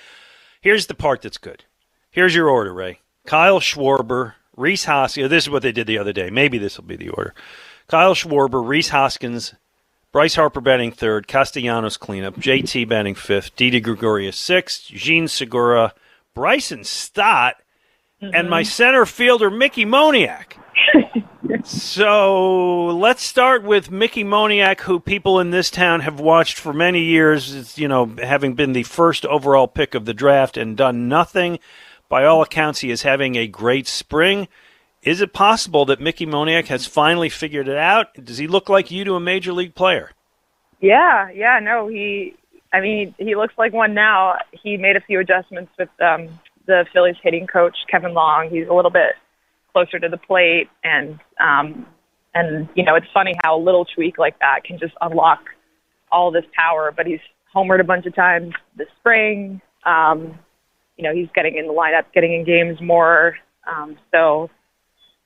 Here's 0.62 0.86
the 0.88 0.94
part 0.96 1.24
that's 1.24 1.38
good. 1.40 1.66
Here's 2.12 2.36
your 2.36 2.48
order, 2.50 2.74
Ray. 2.74 3.00
Kyle 3.28 3.60
Schwarber, 3.60 4.34
Rhys 4.56 4.86
Hoskins. 4.86 5.30
This 5.30 5.44
is 5.44 5.50
what 5.50 5.62
they 5.62 5.74
did 5.74 5.86
the 5.86 6.00
other 6.00 6.14
day. 6.14 6.32
Maybe 6.32 6.58
this 6.58 6.78
will 6.78 6.86
be 6.86 6.96
the 6.96 7.10
order. 7.10 7.36
Kyle 7.88 8.16
Schwarber, 8.16 8.66
Rhys 8.66 8.90
Hoskins, 8.90 9.54
Bryce 10.12 10.36
Harper 10.36 10.62
batting 10.62 10.92
third, 10.92 11.28
Castellanos 11.28 11.98
cleanup, 11.98 12.38
JT 12.38 12.88
batting 12.88 13.16
fifth, 13.16 13.56
Didi 13.56 13.82
Gregorius 13.82 14.38
sixth, 14.38 14.90
Eugene 14.90 15.28
Segura, 15.28 15.94
Bryson 16.34 16.84
Stott, 16.86 17.58
and 18.22 18.50
my 18.50 18.62
mm-hmm. 18.62 18.68
center 18.68 19.06
fielder, 19.06 19.52
Mickey 19.52 19.86
Moniak. 19.86 20.54
so 21.66 22.86
let's 22.88 23.22
start 23.22 23.64
with 23.64 23.92
Mickey 23.92 24.24
Moniak, 24.24 24.82
who 24.82 25.00
people 25.00 25.40
in 25.40 25.52
this 25.52 25.70
town 25.70 26.00
have 26.00 26.20
watched 26.20 26.58
for 26.58 26.74
many 26.74 27.04
years, 27.04 27.54
It's, 27.54 27.78
you 27.78 27.90
know, 27.90 28.16
having 28.24 28.54
been 28.54 28.72
the 28.72 28.84
first 28.84 29.26
overall 29.26 29.68
pick 29.68 29.94
of 29.94 30.06
the 30.06 30.14
draft 30.14 30.56
and 30.56 30.78
done 30.78 31.10
nothing. 31.10 31.60
By 32.10 32.26
all 32.26 32.42
accounts, 32.42 32.80
he 32.80 32.92
is 32.92 33.02
having 33.04 33.36
a 33.36 33.48
great 33.48 33.88
spring. 33.88 34.48
Is 35.04 35.22
it 35.22 35.34
possible 35.34 35.86
that 35.86 36.02
Mickey 36.02 36.26
Moniak 36.26 36.68
has 36.68 36.86
finally 36.86 37.30
figured 37.30 37.68
it 37.68 37.78
out? 37.78 38.14
Does 38.24 38.38
he 38.38 38.48
look 38.48 38.70
like 38.70 38.92
you 38.92 39.04
to 39.06 39.16
a 39.16 39.20
major 39.20 39.54
league 39.54 39.76
player? 39.76 40.12
Yeah, 40.80 41.30
yeah, 41.32 41.60
no, 41.62 41.88
he. 41.88 42.36
I 42.74 42.82
mean, 42.82 43.16
he 43.18 43.36
looks 43.36 43.54
like 43.58 43.74
one 43.74 43.94
now. 43.94 44.38
He 44.52 44.78
made 44.78 44.96
a 44.96 45.02
few 45.02 45.20
adjustments 45.20 45.72
with 45.80 45.90
um, 46.02 46.28
the 46.66 46.86
Phillies 46.94 47.16
hitting 47.24 47.48
coach 47.48 47.78
Kevin 47.90 48.14
Long. 48.14 48.50
He's 48.50 48.68
a 48.68 48.74
little 48.74 48.92
bit 48.92 49.16
closer 49.72 50.00
to 50.00 50.10
the 50.10 50.18
plate, 50.18 50.70
and 50.84 51.20
um, 51.40 51.86
and 52.34 52.68
you 52.76 52.84
know, 52.84 52.96
it's 52.96 53.08
funny 53.14 53.34
how 53.44 53.58
a 53.58 53.62
little 53.62 53.86
tweak 53.86 54.18
like 54.18 54.40
that 54.40 54.64
can 54.64 54.78
just 54.78 54.94
unlock 55.02 55.40
all 56.12 56.32
this 56.32 56.46
power. 56.54 56.92
But 56.96 57.08
he's 57.08 57.22
homered 57.56 57.80
a 57.80 57.86
bunch 57.86 58.06
of 58.06 58.16
times 58.16 58.54
this 58.76 58.88
spring. 59.00 59.62
Um, 59.86 60.38
you 60.98 61.04
know, 61.04 61.14
he's 61.14 61.30
getting 61.36 61.56
in 61.58 61.68
the 61.68 61.74
lineup, 61.74 62.06
getting 62.14 62.34
in 62.34 62.44
games 62.44 62.82
more. 62.82 63.38
Um, 63.68 63.98
so 64.12 64.50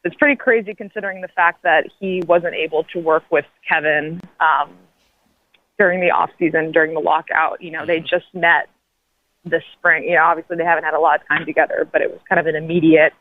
it's 0.04 0.16
pretty 0.16 0.36
crazy 0.36 0.74
considering 0.74 1.22
the 1.22 1.28
fact 1.30 1.64
that 1.64 1.88
he 2.00 2.22
wasn't 2.28 2.56
able 2.56 2.84
to 2.86 3.00
work 3.00 3.24
with 3.32 3.46
Kevin 3.68 4.22
um, 4.40 4.72
during 5.78 6.02
the 6.02 6.12
off 6.12 6.30
season, 6.40 6.72
during 6.72 6.94
the 6.94 7.00
lockout. 7.00 7.62
You 7.62 7.72
know, 7.72 7.86
they 7.86 8.00
just 8.00 8.26
met 8.34 8.68
this 9.46 9.64
spring. 9.78 10.04
You 10.04 10.16
know, 10.16 10.24
obviously 10.24 10.58
they 10.58 10.66
haven't 10.66 10.84
had 10.84 10.94
a 10.94 11.00
lot 11.00 11.22
of 11.22 11.28
time 11.28 11.46
together, 11.46 11.88
but 11.92 12.02
it 12.02 12.12
was 12.12 12.20
kind 12.28 12.40
of 12.40 12.48
an 12.48 12.56
immediate 12.56 13.14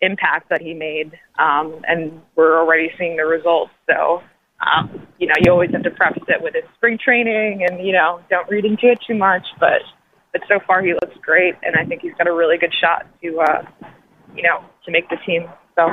impact 0.00 0.48
that 0.48 0.62
he 0.62 0.72
made, 0.72 1.12
um, 1.38 1.82
and 1.86 2.22
we're 2.34 2.58
already 2.58 2.90
seeing 2.98 3.16
the 3.16 3.24
results. 3.26 3.72
So, 3.86 4.22
um, 4.66 5.06
you 5.18 5.26
know, 5.26 5.34
you 5.44 5.52
always 5.52 5.70
have 5.72 5.82
to 5.82 5.90
preface 5.90 6.24
it 6.28 6.42
with 6.42 6.54
his 6.54 6.64
spring 6.76 6.98
training, 7.02 7.66
and 7.68 7.84
you 7.84 7.92
know, 7.92 8.20
don't 8.30 8.48
read 8.48 8.64
into 8.64 8.90
it 8.90 8.98
too 9.06 9.14
much. 9.14 9.46
But 9.58 9.82
but 10.32 10.42
so 10.48 10.60
far 10.66 10.82
he 10.82 10.92
looks 10.92 11.16
great, 11.22 11.54
and 11.62 11.76
I 11.76 11.84
think 11.84 12.02
he's 12.02 12.14
got 12.18 12.26
a 12.26 12.32
really 12.32 12.58
good 12.58 12.74
shot 12.80 13.06
to, 13.22 13.40
uh, 13.40 13.62
you 14.36 14.42
know, 14.42 14.64
to 14.84 14.90
make 14.90 15.08
the 15.08 15.16
team. 15.26 15.48
So. 15.76 15.88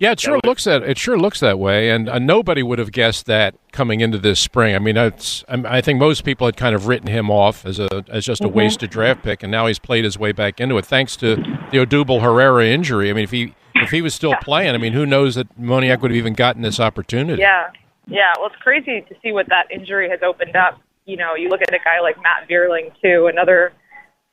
Yeah, 0.00 0.12
it 0.12 0.20
sure 0.20 0.38
looks 0.44 0.62
that 0.62 0.84
it 0.84 0.96
sure 0.96 1.18
looks 1.18 1.40
that 1.40 1.58
way, 1.58 1.90
and 1.90 2.08
uh, 2.08 2.20
nobody 2.20 2.62
would 2.62 2.78
have 2.78 2.92
guessed 2.92 3.26
that 3.26 3.56
coming 3.72 4.00
into 4.00 4.16
this 4.16 4.38
spring. 4.38 4.76
I 4.76 4.78
mean, 4.78 4.96
it's, 4.96 5.44
I 5.48 5.80
think 5.80 5.98
most 5.98 6.24
people 6.24 6.46
had 6.46 6.56
kind 6.56 6.76
of 6.76 6.86
written 6.86 7.08
him 7.08 7.32
off 7.32 7.66
as 7.66 7.80
a 7.80 8.04
as 8.08 8.24
just 8.24 8.40
a 8.42 8.44
Mm-hmm. 8.44 8.56
wasted 8.56 8.90
draft 8.90 9.24
pick, 9.24 9.42
and 9.42 9.50
now 9.50 9.66
he's 9.66 9.80
played 9.80 10.04
his 10.04 10.16
way 10.16 10.30
back 10.30 10.60
into 10.60 10.78
it 10.78 10.86
thanks 10.86 11.16
to 11.16 11.34
the 11.34 11.78
Odubel 11.78 12.22
Herrera 12.22 12.64
injury. 12.66 13.10
I 13.10 13.12
mean, 13.12 13.24
if 13.24 13.32
he 13.32 13.54
if 13.74 13.90
he 13.90 14.00
was 14.00 14.14
still 14.14 14.36
playing, 14.40 14.72
I 14.72 14.78
mean, 14.78 14.92
who 14.92 15.04
knows 15.04 15.34
that 15.34 15.60
Moniak 15.60 16.00
would 16.00 16.12
have 16.12 16.16
even 16.16 16.34
gotten 16.34 16.62
this 16.62 16.78
opportunity? 16.78 17.42
Yeah, 17.42 17.72
yeah. 18.06 18.34
Well, 18.38 18.46
it's 18.46 18.62
crazy 18.62 19.00
to 19.00 19.16
see 19.20 19.32
what 19.32 19.48
that 19.48 19.68
injury 19.72 20.08
has 20.10 20.20
opened 20.22 20.54
up. 20.54 20.80
You 21.08 21.16
know, 21.16 21.34
you 21.34 21.48
look 21.48 21.62
at 21.62 21.72
a 21.72 21.78
guy 21.82 22.00
like 22.02 22.16
Matt 22.22 22.46
Vierling 22.50 22.92
too, 23.02 23.28
another 23.32 23.72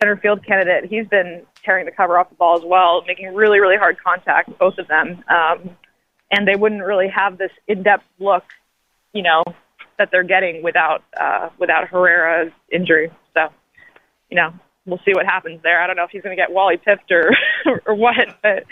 center 0.02 0.18
field 0.18 0.46
candidate. 0.46 0.90
He's 0.90 1.08
been 1.08 1.44
tearing 1.64 1.86
the 1.86 1.92
cover 1.92 2.20
off 2.20 2.28
the 2.30 2.36
ball 2.36 2.58
as 2.58 2.66
well, 2.66 3.02
making 3.08 3.34
really, 3.34 3.62
really 3.62 3.78
hard 3.78 3.96
contact, 4.04 4.60
both 4.60 4.78
of 4.78 4.86
them. 4.90 5.24
Um, 5.30 5.70
and 6.32 6.46
they 6.46 6.58
wouldn't 6.58 6.84
really 6.84 7.08
have 7.08 7.38
this 7.38 7.52
in-depth 7.70 8.04
look, 8.20 8.44
you 9.14 9.24
know, 9.24 9.46
that 9.98 10.10
they're 10.12 10.24
getting 10.24 10.64
without 10.64 11.02
uh, 11.18 11.48
without 11.58 11.88
Herrera's 11.88 12.52
injury. 12.70 13.10
So, 13.34 13.48
you 14.30 14.36
know, 14.36 14.54
we'll 14.86 15.00
see 15.06 15.14
what 15.14 15.26
happens 15.26 15.62
there. 15.64 15.82
I 15.82 15.88
don't 15.88 15.96
know 15.96 16.04
if 16.04 16.12
he's 16.12 16.22
going 16.22 16.36
to 16.36 16.42
get 16.42 16.52
Wally 16.52 16.78
pipped 16.78 17.12
or 17.12 17.32
or 17.86 17.96
what, 17.96 18.16
but 18.44 18.64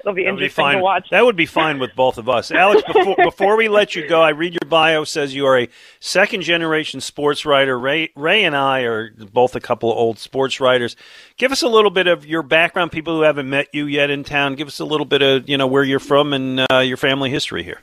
it'll 0.00 0.12
be 0.12 0.24
That 0.24 0.32
would 0.32 0.38
be 0.38 0.44
interesting 0.44 0.62
fine. 0.64 0.76
to 0.76 0.82
watch. 0.82 1.06
That 1.10 1.24
would 1.24 1.36
be 1.36 1.46
fine 1.46 1.78
with 1.78 1.94
both 1.94 2.18
of 2.18 2.28
us. 2.28 2.50
Alex, 2.50 2.82
before, 2.86 3.16
before 3.22 3.56
we 3.56 3.68
let 3.68 3.94
you 3.94 4.06
go, 4.08 4.20
I 4.20 4.30
read 4.30 4.54
your 4.54 4.68
bio 4.68 5.04
says 5.04 5.34
you 5.34 5.46
are 5.46 5.58
a 5.58 5.68
second 6.00 6.42
generation 6.42 7.00
sports 7.00 7.44
writer. 7.46 7.78
Ray, 7.78 8.10
Ray 8.16 8.44
and 8.44 8.56
I 8.56 8.80
are 8.80 9.10
both 9.12 9.54
a 9.54 9.60
couple 9.60 9.90
of 9.90 9.96
old 9.96 10.18
sports 10.18 10.60
writers. 10.60 10.96
Give 11.36 11.52
us 11.52 11.62
a 11.62 11.68
little 11.68 11.90
bit 11.90 12.06
of 12.06 12.26
your 12.26 12.42
background, 12.42 12.92
people 12.92 13.16
who 13.16 13.22
haven't 13.22 13.48
met 13.48 13.68
you 13.72 13.86
yet 13.86 14.10
in 14.10 14.24
town. 14.24 14.54
Give 14.54 14.68
us 14.68 14.80
a 14.80 14.84
little 14.84 15.06
bit 15.06 15.22
of, 15.22 15.48
you 15.48 15.56
know, 15.56 15.66
where 15.66 15.84
you're 15.84 15.98
from 16.00 16.32
and 16.32 16.66
uh, 16.72 16.78
your 16.78 16.96
family 16.96 17.30
history 17.30 17.62
here. 17.62 17.80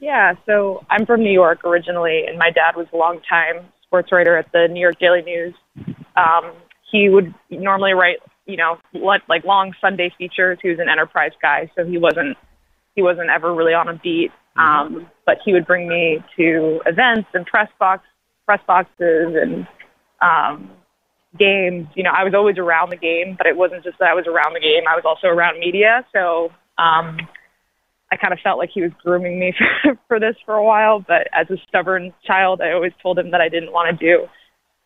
Yeah, 0.00 0.34
so 0.44 0.84
I'm 0.90 1.06
from 1.06 1.22
New 1.22 1.32
York 1.32 1.64
originally, 1.64 2.24
and 2.28 2.38
my 2.38 2.50
dad 2.50 2.76
was 2.76 2.86
a 2.92 2.96
longtime 2.96 3.64
sports 3.82 4.12
writer 4.12 4.36
at 4.36 4.52
the 4.52 4.68
New 4.68 4.80
York 4.80 4.98
Daily 4.98 5.22
News. 5.22 5.54
Um, 6.16 6.52
he 6.94 7.08
would 7.08 7.34
normally 7.50 7.92
write, 7.92 8.18
you 8.46 8.56
know, 8.56 8.78
like 9.28 9.44
long 9.44 9.74
Sunday 9.80 10.14
features. 10.16 10.58
He 10.62 10.68
was 10.68 10.78
an 10.78 10.88
enterprise 10.88 11.32
guy, 11.42 11.68
so 11.74 11.84
he 11.84 11.98
wasn't 11.98 12.36
he 12.94 13.02
wasn't 13.02 13.30
ever 13.30 13.52
really 13.52 13.74
on 13.74 13.88
a 13.88 13.94
beat. 13.94 14.30
Um, 14.56 15.10
but 15.26 15.38
he 15.44 15.52
would 15.52 15.66
bring 15.66 15.88
me 15.88 16.20
to 16.36 16.80
events 16.86 17.28
and 17.34 17.44
press 17.44 17.68
box 17.80 18.04
press 18.46 18.60
boxes 18.64 19.34
and 19.34 19.66
um, 20.22 20.70
games. 21.36 21.88
You 21.96 22.04
know, 22.04 22.12
I 22.16 22.22
was 22.22 22.32
always 22.32 22.58
around 22.58 22.90
the 22.90 22.96
game, 22.96 23.34
but 23.36 23.48
it 23.48 23.56
wasn't 23.56 23.82
just 23.82 23.98
that 23.98 24.06
I 24.06 24.14
was 24.14 24.26
around 24.28 24.54
the 24.54 24.60
game. 24.60 24.84
I 24.88 24.94
was 24.94 25.04
also 25.04 25.26
around 25.26 25.58
media, 25.58 26.06
so. 26.14 26.50
Um, 26.78 27.18
I 28.12 28.16
kind 28.16 28.32
of 28.32 28.38
felt 28.44 28.58
like 28.58 28.70
he 28.72 28.82
was 28.82 28.92
grooming 29.02 29.40
me 29.40 29.52
for, 29.58 29.98
for 30.08 30.20
this 30.20 30.36
for 30.44 30.54
a 30.54 30.62
while, 30.62 31.00
but 31.00 31.26
as 31.32 31.50
a 31.50 31.56
stubborn 31.66 32.12
child, 32.24 32.60
I 32.60 32.70
always 32.70 32.92
told 33.02 33.18
him 33.18 33.32
that 33.32 33.40
I 33.40 33.48
didn't 33.48 33.72
want 33.72 33.98
to 33.98 34.06
do 34.06 34.28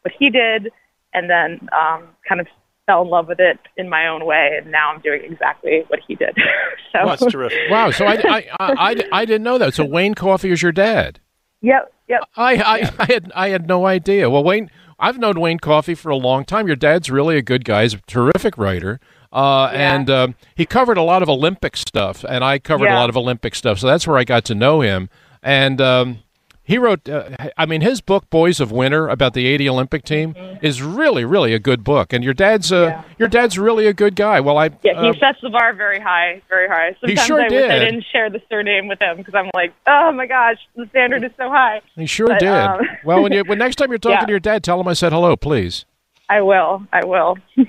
what 0.02 0.14
he 0.18 0.30
did, 0.30 0.72
and 1.18 1.28
then 1.28 1.68
um, 1.72 2.08
kind 2.28 2.40
of 2.40 2.46
fell 2.86 3.02
in 3.02 3.08
love 3.08 3.28
with 3.28 3.40
it 3.40 3.58
in 3.76 3.88
my 3.88 4.06
own 4.06 4.24
way, 4.24 4.58
and 4.60 4.72
now 4.72 4.92
I'm 4.92 5.00
doing 5.00 5.22
exactly 5.24 5.84
what 5.88 6.00
he 6.06 6.14
did. 6.14 6.34
so 6.92 7.00
Well, 7.04 7.16
that's 7.16 7.32
terrific. 7.32 7.70
Wow. 7.70 7.90
So 7.90 8.06
I, 8.06 8.14
I, 8.14 8.44
I, 8.58 9.08
I, 9.12 9.24
didn't 9.24 9.42
know 9.42 9.58
that. 9.58 9.74
So 9.74 9.84
Wayne 9.84 10.14
Coffey 10.14 10.50
is 10.50 10.62
your 10.62 10.72
dad. 10.72 11.20
Yep, 11.60 11.92
yep. 12.08 12.20
I, 12.36 12.56
I, 12.56 12.92
I 12.98 13.04
had 13.06 13.32
I 13.34 13.48
had 13.48 13.66
no 13.66 13.86
idea. 13.86 14.30
Well, 14.30 14.44
Wayne, 14.44 14.70
I've 14.98 15.18
known 15.18 15.40
Wayne 15.40 15.58
Coffey 15.58 15.94
for 15.94 16.08
a 16.10 16.16
long 16.16 16.44
time. 16.44 16.66
Your 16.66 16.76
dad's 16.76 17.10
really 17.10 17.36
a 17.36 17.42
good 17.42 17.64
guy. 17.64 17.82
He's 17.82 17.94
a 17.94 18.00
terrific 18.06 18.56
writer. 18.56 19.00
Uh, 19.32 19.66
And 19.66 20.08
um, 20.08 20.34
he 20.54 20.64
covered 20.64 20.96
a 20.96 21.02
lot 21.02 21.22
of 21.22 21.28
Olympic 21.28 21.76
stuff, 21.76 22.24
and 22.26 22.42
I 22.42 22.58
covered 22.58 22.88
a 22.88 22.94
lot 22.94 23.10
of 23.10 23.16
Olympic 23.16 23.54
stuff. 23.54 23.78
So 23.78 23.86
that's 23.86 24.06
where 24.06 24.16
I 24.16 24.24
got 24.24 24.44
to 24.46 24.54
know 24.54 24.80
him. 24.80 25.10
And 25.42 25.80
um, 25.80 26.20
he 26.68 26.76
wrote, 26.76 27.08
uh, 27.08 27.30
I 27.56 27.64
mean, 27.64 27.80
his 27.80 28.02
book 28.02 28.28
"Boys 28.28 28.60
of 28.60 28.70
Winter" 28.70 29.08
about 29.08 29.32
the 29.32 29.46
'80 29.46 29.70
Olympic 29.70 30.04
team 30.04 30.34
is 30.60 30.82
really, 30.82 31.24
really 31.24 31.54
a 31.54 31.58
good 31.58 31.82
book. 31.82 32.12
And 32.12 32.22
your 32.22 32.34
dad's, 32.34 32.70
uh, 32.70 33.02
your 33.18 33.26
dad's 33.28 33.58
really 33.58 33.86
a 33.86 33.94
good 33.94 34.14
guy. 34.16 34.38
Well, 34.40 34.58
I, 34.58 34.66
Yeah, 34.82 35.00
he 35.00 35.08
uh, 35.08 35.14
sets 35.18 35.38
the 35.40 35.48
bar 35.48 35.72
very 35.72 35.98
high, 35.98 36.42
very 36.50 36.68
high. 36.68 36.94
Sometimes 37.00 37.26
sure 37.26 37.40
I 37.40 37.44
wish 37.48 37.52
I 37.64 37.68
did. 37.78 37.84
didn't 37.86 38.04
share 38.12 38.28
the 38.28 38.42
surname 38.50 38.86
with 38.86 39.00
him 39.00 39.16
because 39.16 39.34
I'm 39.34 39.50
like, 39.54 39.72
oh 39.86 40.12
my 40.12 40.26
gosh, 40.26 40.58
the 40.76 40.86
standard 40.90 41.24
is 41.24 41.30
so 41.38 41.48
high. 41.48 41.80
he 41.96 42.04
sure 42.04 42.26
But, 42.26 42.40
did. 42.40 42.48
um, 42.50 42.80
well, 43.04 43.22
when 43.22 43.32
you 43.32 43.44
when 43.44 43.56
next 43.64 43.76
time 43.76 43.88
you're 43.88 43.98
talking 43.98 44.18
Yeah. 44.20 44.26
to 44.26 44.30
your 44.32 44.38
dad, 44.40 44.62
tell 44.62 44.78
him 44.78 44.88
I 44.88 44.92
said 44.92 45.12
hello, 45.12 45.36
please. 45.36 45.86
I 46.28 46.42
will, 46.42 46.82
I 46.92 47.02
will. 47.06 47.38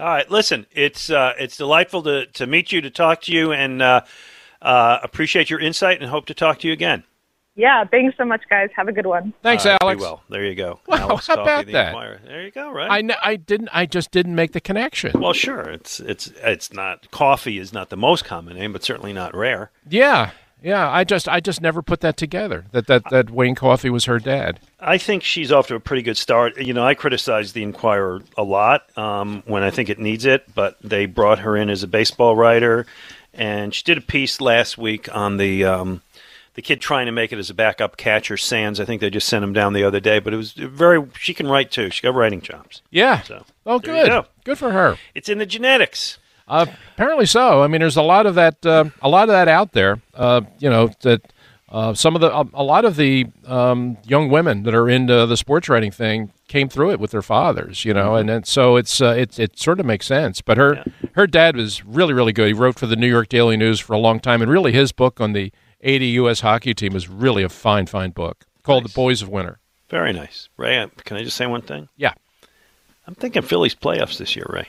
All 0.00 0.06
right, 0.06 0.30
listen, 0.30 0.66
it's 0.72 1.08
uh, 1.08 1.32
it's 1.38 1.56
delightful 1.56 2.02
to, 2.02 2.26
to 2.26 2.46
meet 2.46 2.70
you, 2.70 2.82
to 2.82 2.90
talk 2.90 3.22
to 3.22 3.32
you, 3.32 3.52
and 3.52 3.80
uh, 3.80 4.02
uh, 4.60 4.98
appreciate 5.02 5.48
your 5.48 5.58
insight, 5.60 6.02
and 6.02 6.10
hope 6.10 6.26
to 6.26 6.34
talk 6.34 6.58
to 6.60 6.66
you 6.66 6.74
again. 6.74 7.04
Yeah, 7.54 7.84
thanks 7.84 8.16
so 8.16 8.24
much, 8.24 8.42
guys. 8.48 8.70
Have 8.74 8.88
a 8.88 8.92
good 8.92 9.04
one. 9.06 9.34
Thanks, 9.42 9.66
All 9.66 9.72
right, 9.72 9.80
be 9.80 9.84
Alex. 9.86 10.00
well, 10.02 10.22
there 10.30 10.44
you 10.44 10.54
go. 10.54 10.80
Wow, 10.88 10.96
Alex 11.10 11.26
how 11.26 11.34
Coffey, 11.36 11.50
about 11.50 11.66
the 11.66 11.72
that? 11.72 11.88
Inquirer. 11.88 12.20
There 12.24 12.42
you 12.44 12.50
go. 12.50 12.70
Right. 12.70 13.04
I, 13.10 13.16
I 13.32 13.36
didn't. 13.36 13.68
I 13.72 13.84
just 13.86 14.10
didn't 14.10 14.34
make 14.34 14.52
the 14.52 14.60
connection. 14.60 15.20
Well, 15.20 15.34
sure. 15.34 15.60
It's 15.62 16.00
it's 16.00 16.28
it's 16.42 16.72
not 16.72 17.10
Coffey 17.10 17.58
is 17.58 17.72
not 17.72 17.90
the 17.90 17.96
most 17.96 18.24
common 18.24 18.56
name, 18.56 18.72
but 18.72 18.82
certainly 18.82 19.12
not 19.12 19.36
rare. 19.36 19.70
Yeah, 19.88 20.30
yeah. 20.62 20.90
I 20.90 21.04
just 21.04 21.28
I 21.28 21.40
just 21.40 21.60
never 21.60 21.82
put 21.82 22.00
that 22.00 22.16
together. 22.16 22.64
That 22.72 22.86
that 22.86 23.02
that 23.10 23.30
Wayne 23.30 23.54
Coffey 23.54 23.90
was 23.90 24.06
her 24.06 24.18
dad. 24.18 24.58
I 24.80 24.96
think 24.96 25.22
she's 25.22 25.52
off 25.52 25.66
to 25.68 25.74
a 25.74 25.80
pretty 25.80 26.02
good 26.02 26.16
start. 26.16 26.56
You 26.58 26.72
know, 26.72 26.86
I 26.86 26.94
criticize 26.94 27.52
the 27.52 27.62
Inquirer 27.62 28.22
a 28.38 28.42
lot 28.44 28.96
um, 28.96 29.42
when 29.46 29.62
I 29.62 29.70
think 29.70 29.90
it 29.90 29.98
needs 29.98 30.24
it, 30.24 30.44
but 30.54 30.78
they 30.82 31.04
brought 31.04 31.40
her 31.40 31.54
in 31.56 31.68
as 31.68 31.82
a 31.82 31.88
baseball 31.88 32.34
writer, 32.34 32.86
and 33.34 33.74
she 33.74 33.82
did 33.84 33.98
a 33.98 34.02
piece 34.02 34.40
last 34.40 34.78
week 34.78 35.14
on 35.14 35.36
the 35.36 35.64
um, 35.66 36.00
the 36.54 36.62
kid 36.62 36.80
trying 36.80 37.06
to 37.06 37.12
make 37.12 37.32
it 37.32 37.38
as 37.38 37.50
a 37.50 37.54
backup 37.54 37.96
catcher, 37.96 38.36
Sands. 38.36 38.78
I 38.80 38.84
think 38.84 39.00
they 39.00 39.10
just 39.10 39.28
sent 39.28 39.42
him 39.44 39.52
down 39.52 39.72
the 39.72 39.84
other 39.84 40.00
day, 40.00 40.18
but 40.18 40.32
it 40.34 40.36
was 40.36 40.52
very. 40.52 41.02
She 41.18 41.32
can 41.34 41.46
write 41.48 41.70
too. 41.70 41.90
She 41.90 42.02
got 42.02 42.14
writing 42.14 42.40
chops. 42.40 42.82
Yeah. 42.90 43.22
So 43.22 43.44
Oh, 43.64 43.78
good. 43.78 44.08
go. 44.08 44.26
Good 44.44 44.58
for 44.58 44.72
her. 44.72 44.96
It's 45.14 45.28
in 45.28 45.38
the 45.38 45.46
genetics. 45.46 46.18
Uh, 46.48 46.66
apparently 46.94 47.26
so. 47.26 47.62
I 47.62 47.68
mean, 47.68 47.80
there's 47.80 47.96
a 47.96 48.02
lot 48.02 48.26
of 48.26 48.34
that. 48.34 48.64
Uh, 48.66 48.86
a 49.00 49.08
lot 49.08 49.22
of 49.24 49.28
that 49.32 49.48
out 49.48 49.72
there. 49.72 50.00
Uh, 50.14 50.42
you 50.58 50.68
know 50.70 50.90
that. 51.02 51.32
Uh, 51.70 51.94
some 51.94 52.14
of 52.14 52.20
the, 52.20 52.30
a, 52.30 52.44
a 52.52 52.62
lot 52.62 52.84
of 52.84 52.96
the 52.96 53.24
um, 53.46 53.96
young 54.04 54.28
women 54.28 54.62
that 54.64 54.74
are 54.74 54.90
into 54.90 55.24
the 55.24 55.38
sports 55.38 55.70
writing 55.70 55.90
thing 55.90 56.30
came 56.46 56.68
through 56.68 56.90
it 56.90 57.00
with 57.00 57.12
their 57.12 57.22
fathers, 57.22 57.82
you 57.86 57.94
know, 57.94 58.14
and, 58.14 58.28
and 58.28 58.46
so 58.46 58.76
it's 58.76 59.00
uh, 59.00 59.14
it 59.16 59.38
it 59.38 59.58
sort 59.58 59.80
of 59.80 59.86
makes 59.86 60.04
sense. 60.04 60.42
But 60.42 60.58
her 60.58 60.84
her 61.14 61.26
dad 61.26 61.56
was 61.56 61.82
really 61.82 62.12
really 62.12 62.34
good. 62.34 62.48
He 62.48 62.52
wrote 62.52 62.78
for 62.78 62.86
the 62.86 62.94
New 62.94 63.06
York 63.08 63.28
Daily 63.30 63.56
News 63.56 63.80
for 63.80 63.94
a 63.94 63.98
long 63.98 64.20
time, 64.20 64.42
and 64.42 64.50
really 64.50 64.72
his 64.72 64.92
book 64.92 65.18
on 65.18 65.32
the 65.32 65.50
'80 65.82 66.06
U.S. 66.06 66.40
hockey 66.40 66.74
team 66.74 66.94
is 66.96 67.08
really 67.08 67.42
a 67.42 67.48
fine 67.48 67.86
fine 67.86 68.10
book 68.10 68.44
called 68.62 68.84
The 68.84 68.92
Boys 68.92 69.22
of 69.22 69.28
Winter. 69.28 69.58
Very 69.88 70.12
nice, 70.12 70.48
Ray. 70.56 70.78
uh, 70.78 70.88
Can 71.04 71.16
I 71.16 71.24
just 71.24 71.36
say 71.36 71.46
one 71.46 71.62
thing? 71.62 71.88
Yeah. 71.96 72.14
I'm 73.06 73.14
thinking 73.14 73.42
Phillies 73.42 73.74
playoffs 73.74 74.16
this 74.18 74.36
year, 74.36 74.46
Ray. 74.48 74.68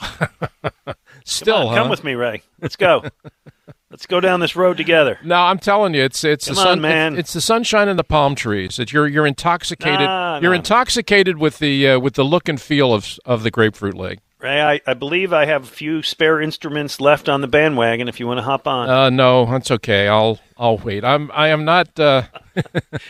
Still, 1.24 1.56
Come, 1.56 1.66
on, 1.68 1.74
huh? 1.74 1.82
come 1.82 1.90
with 1.90 2.04
me, 2.04 2.14
Ray. 2.14 2.42
Let's 2.60 2.76
go. 2.76 3.04
Let's 3.90 4.06
go 4.06 4.18
down 4.20 4.40
this 4.40 4.56
road 4.56 4.76
together. 4.76 5.18
No, 5.22 5.36
I'm 5.36 5.58
telling 5.58 5.94
you, 5.94 6.02
it's 6.02 6.24
it's 6.24 6.46
Come 6.46 6.54
the 6.56 6.60
on, 6.60 6.66
sun, 6.66 6.80
man. 6.80 7.12
It's, 7.12 7.20
it's 7.20 7.32
the 7.34 7.40
sunshine 7.40 7.88
and 7.88 7.96
the 7.98 8.02
palm 8.04 8.34
trees. 8.34 8.76
That 8.76 8.92
you're 8.92 9.06
you're 9.06 9.26
intoxicated. 9.26 10.00
Nah, 10.00 10.40
you're 10.42 10.50
nah. 10.50 10.56
intoxicated 10.56 11.38
with 11.38 11.58
the 11.60 11.90
uh, 11.90 11.98
with 12.00 12.14
the 12.14 12.24
look 12.24 12.48
and 12.48 12.60
feel 12.60 12.92
of 12.92 13.18
of 13.24 13.44
the 13.44 13.52
grapefruit 13.52 13.94
lake. 13.94 14.18
Ray, 14.44 14.60
I, 14.60 14.80
I 14.86 14.92
believe 14.92 15.32
I 15.32 15.46
have 15.46 15.64
a 15.64 15.66
few 15.66 16.02
spare 16.02 16.38
instruments 16.38 17.00
left 17.00 17.30
on 17.30 17.40
the 17.40 17.48
bandwagon. 17.48 18.08
If 18.08 18.20
you 18.20 18.26
want 18.26 18.38
to 18.38 18.42
hop 18.42 18.68
on, 18.68 18.90
Uh, 18.90 19.08
no, 19.08 19.46
that's 19.46 19.70
okay. 19.70 20.06
I'll 20.06 20.38
I'll 20.58 20.76
wait. 20.76 21.02
I'm 21.02 21.30
I 21.32 21.48
am 21.48 21.64
not. 21.64 21.98
Uh, 21.98 22.24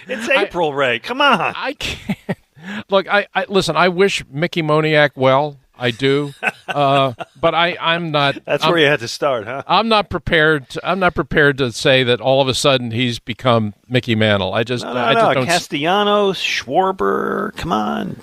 it's 0.07 0.29
April, 0.29 0.73
Ray. 0.73 1.01
Come 1.01 1.21
on. 1.21 1.53
I 1.57 1.73
can't. 1.73 2.39
Look, 2.89 3.13
I, 3.13 3.27
I 3.35 3.47
listen. 3.49 3.77
I 3.77 3.89
wish 3.89 4.25
Mickey 4.31 4.63
Moniak 4.63 5.11
well, 5.17 5.57
I 5.77 5.91
do, 5.91 6.33
uh, 6.69 7.15
but 7.41 7.53
I 7.53 7.77
I'm 7.81 8.13
not. 8.13 8.39
That's 8.45 8.63
I'm, 8.63 8.71
where 8.71 8.79
you 8.79 8.87
had 8.87 9.01
to 9.01 9.09
start, 9.09 9.45
huh? 9.47 9.65
I'm 9.67 9.89
not 9.89 10.09
prepared. 10.11 10.69
To, 10.71 10.89
I'm 10.89 11.01
not 11.01 11.17
prepared 11.17 11.59
to 11.59 11.73
say 11.73 12.05
that 12.05 12.21
all 12.21 12.41
of 12.43 12.47
a 12.47 12.55
sudden 12.55 12.93
he's 12.93 13.19
become 13.19 13.75
Mickey 13.89 14.15
Mantle. 14.15 14.55
I 14.55 14.63
just 14.63 14.85
No, 14.85 14.95
no, 14.95 15.01
I 15.01 15.13
no. 15.15 15.21
just 15.21 15.35
don't. 15.35 15.47
Castellanos, 15.47 16.39
Schwarber, 16.39 17.55
come 17.57 17.73
on. 17.73 18.23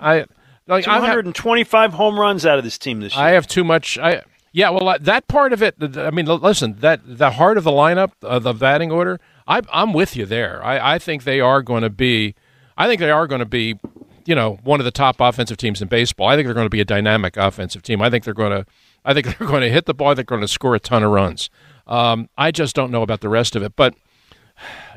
I 0.00 0.26
like 0.66 0.88
I 0.88 0.94
have, 0.94 1.02
225 1.02 1.92
home 1.92 2.18
runs 2.18 2.46
out 2.46 2.58
of 2.58 2.64
this 2.64 2.78
team 2.78 3.00
this 3.00 3.14
year. 3.14 3.24
I 3.24 3.30
have 3.30 3.46
too 3.46 3.64
much. 3.64 3.98
I 3.98 4.22
yeah. 4.52 4.70
Well, 4.70 4.88
uh, 4.88 4.98
that 5.00 5.28
part 5.28 5.52
of 5.52 5.62
it. 5.62 5.74
I 5.96 6.10
mean, 6.10 6.26
listen. 6.26 6.76
That 6.80 7.00
the 7.04 7.32
heart 7.32 7.58
of 7.58 7.64
the 7.64 7.70
lineup, 7.70 8.12
uh, 8.22 8.38
the 8.38 8.54
batting 8.54 8.90
order. 8.90 9.20
I, 9.46 9.60
I'm 9.70 9.92
with 9.92 10.16
you 10.16 10.24
there. 10.24 10.64
I, 10.64 10.94
I 10.94 10.98
think 10.98 11.24
they 11.24 11.40
are 11.40 11.60
going 11.60 11.82
to 11.82 11.90
be. 11.90 12.34
I 12.78 12.86
think 12.86 13.00
they 13.00 13.10
are 13.10 13.26
going 13.26 13.40
to 13.40 13.46
be. 13.46 13.78
You 14.26 14.34
know, 14.34 14.58
one 14.64 14.80
of 14.80 14.84
the 14.84 14.90
top 14.90 15.16
offensive 15.20 15.58
teams 15.58 15.82
in 15.82 15.88
baseball. 15.88 16.28
I 16.28 16.34
think 16.34 16.46
they're 16.46 16.54
going 16.54 16.64
to 16.64 16.70
be 16.70 16.80
a 16.80 16.84
dynamic 16.86 17.36
offensive 17.36 17.82
team. 17.82 18.00
I 18.00 18.08
think 18.08 18.24
they're 18.24 18.32
going 18.32 18.52
to. 18.52 18.66
I 19.04 19.12
think 19.12 19.26
they're 19.38 19.48
going 19.48 19.60
to 19.60 19.70
hit 19.70 19.84
the 19.84 19.92
ball. 19.92 20.14
They're 20.14 20.24
going 20.24 20.40
to 20.40 20.48
score 20.48 20.74
a 20.74 20.80
ton 20.80 21.02
of 21.02 21.10
runs. 21.10 21.50
Um, 21.86 22.30
I 22.38 22.50
just 22.50 22.74
don't 22.74 22.90
know 22.90 23.02
about 23.02 23.20
the 23.20 23.28
rest 23.28 23.54
of 23.54 23.62
it, 23.62 23.76
but 23.76 23.94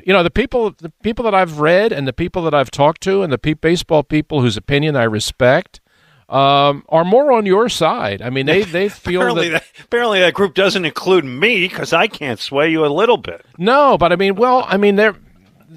you 0.04 0.12
know 0.12 0.22
the 0.22 0.30
people 0.30 0.70
the 0.78 0.92
people 1.02 1.24
that 1.24 1.34
I've 1.34 1.60
read 1.60 1.92
and 1.92 2.06
the 2.06 2.12
people 2.12 2.42
that 2.42 2.54
I've 2.54 2.70
talked 2.70 3.00
to 3.02 3.22
and 3.22 3.32
the 3.32 3.38
pe- 3.38 3.54
baseball 3.54 4.02
people 4.02 4.40
whose 4.40 4.56
opinion 4.56 4.96
I 4.96 5.04
respect 5.04 5.80
um, 6.28 6.84
are 6.88 7.04
more 7.04 7.32
on 7.32 7.46
your 7.46 7.68
side. 7.68 8.20
I 8.20 8.30
mean, 8.30 8.46
they 8.46 8.62
they 8.62 8.88
feel 8.88 9.20
apparently, 9.20 9.48
that, 9.50 9.64
that, 9.76 9.84
apparently 9.84 10.20
that 10.20 10.34
group 10.34 10.54
doesn't 10.54 10.84
include 10.84 11.24
me 11.24 11.66
because 11.66 11.92
I 11.92 12.06
can't 12.06 12.38
sway 12.38 12.70
you 12.70 12.84
a 12.84 12.88
little 12.88 13.16
bit. 13.16 13.44
no, 13.56 13.96
but 13.98 14.12
I 14.12 14.16
mean, 14.16 14.34
well, 14.34 14.64
I 14.66 14.76
mean 14.76 14.96
they're. 14.96 15.16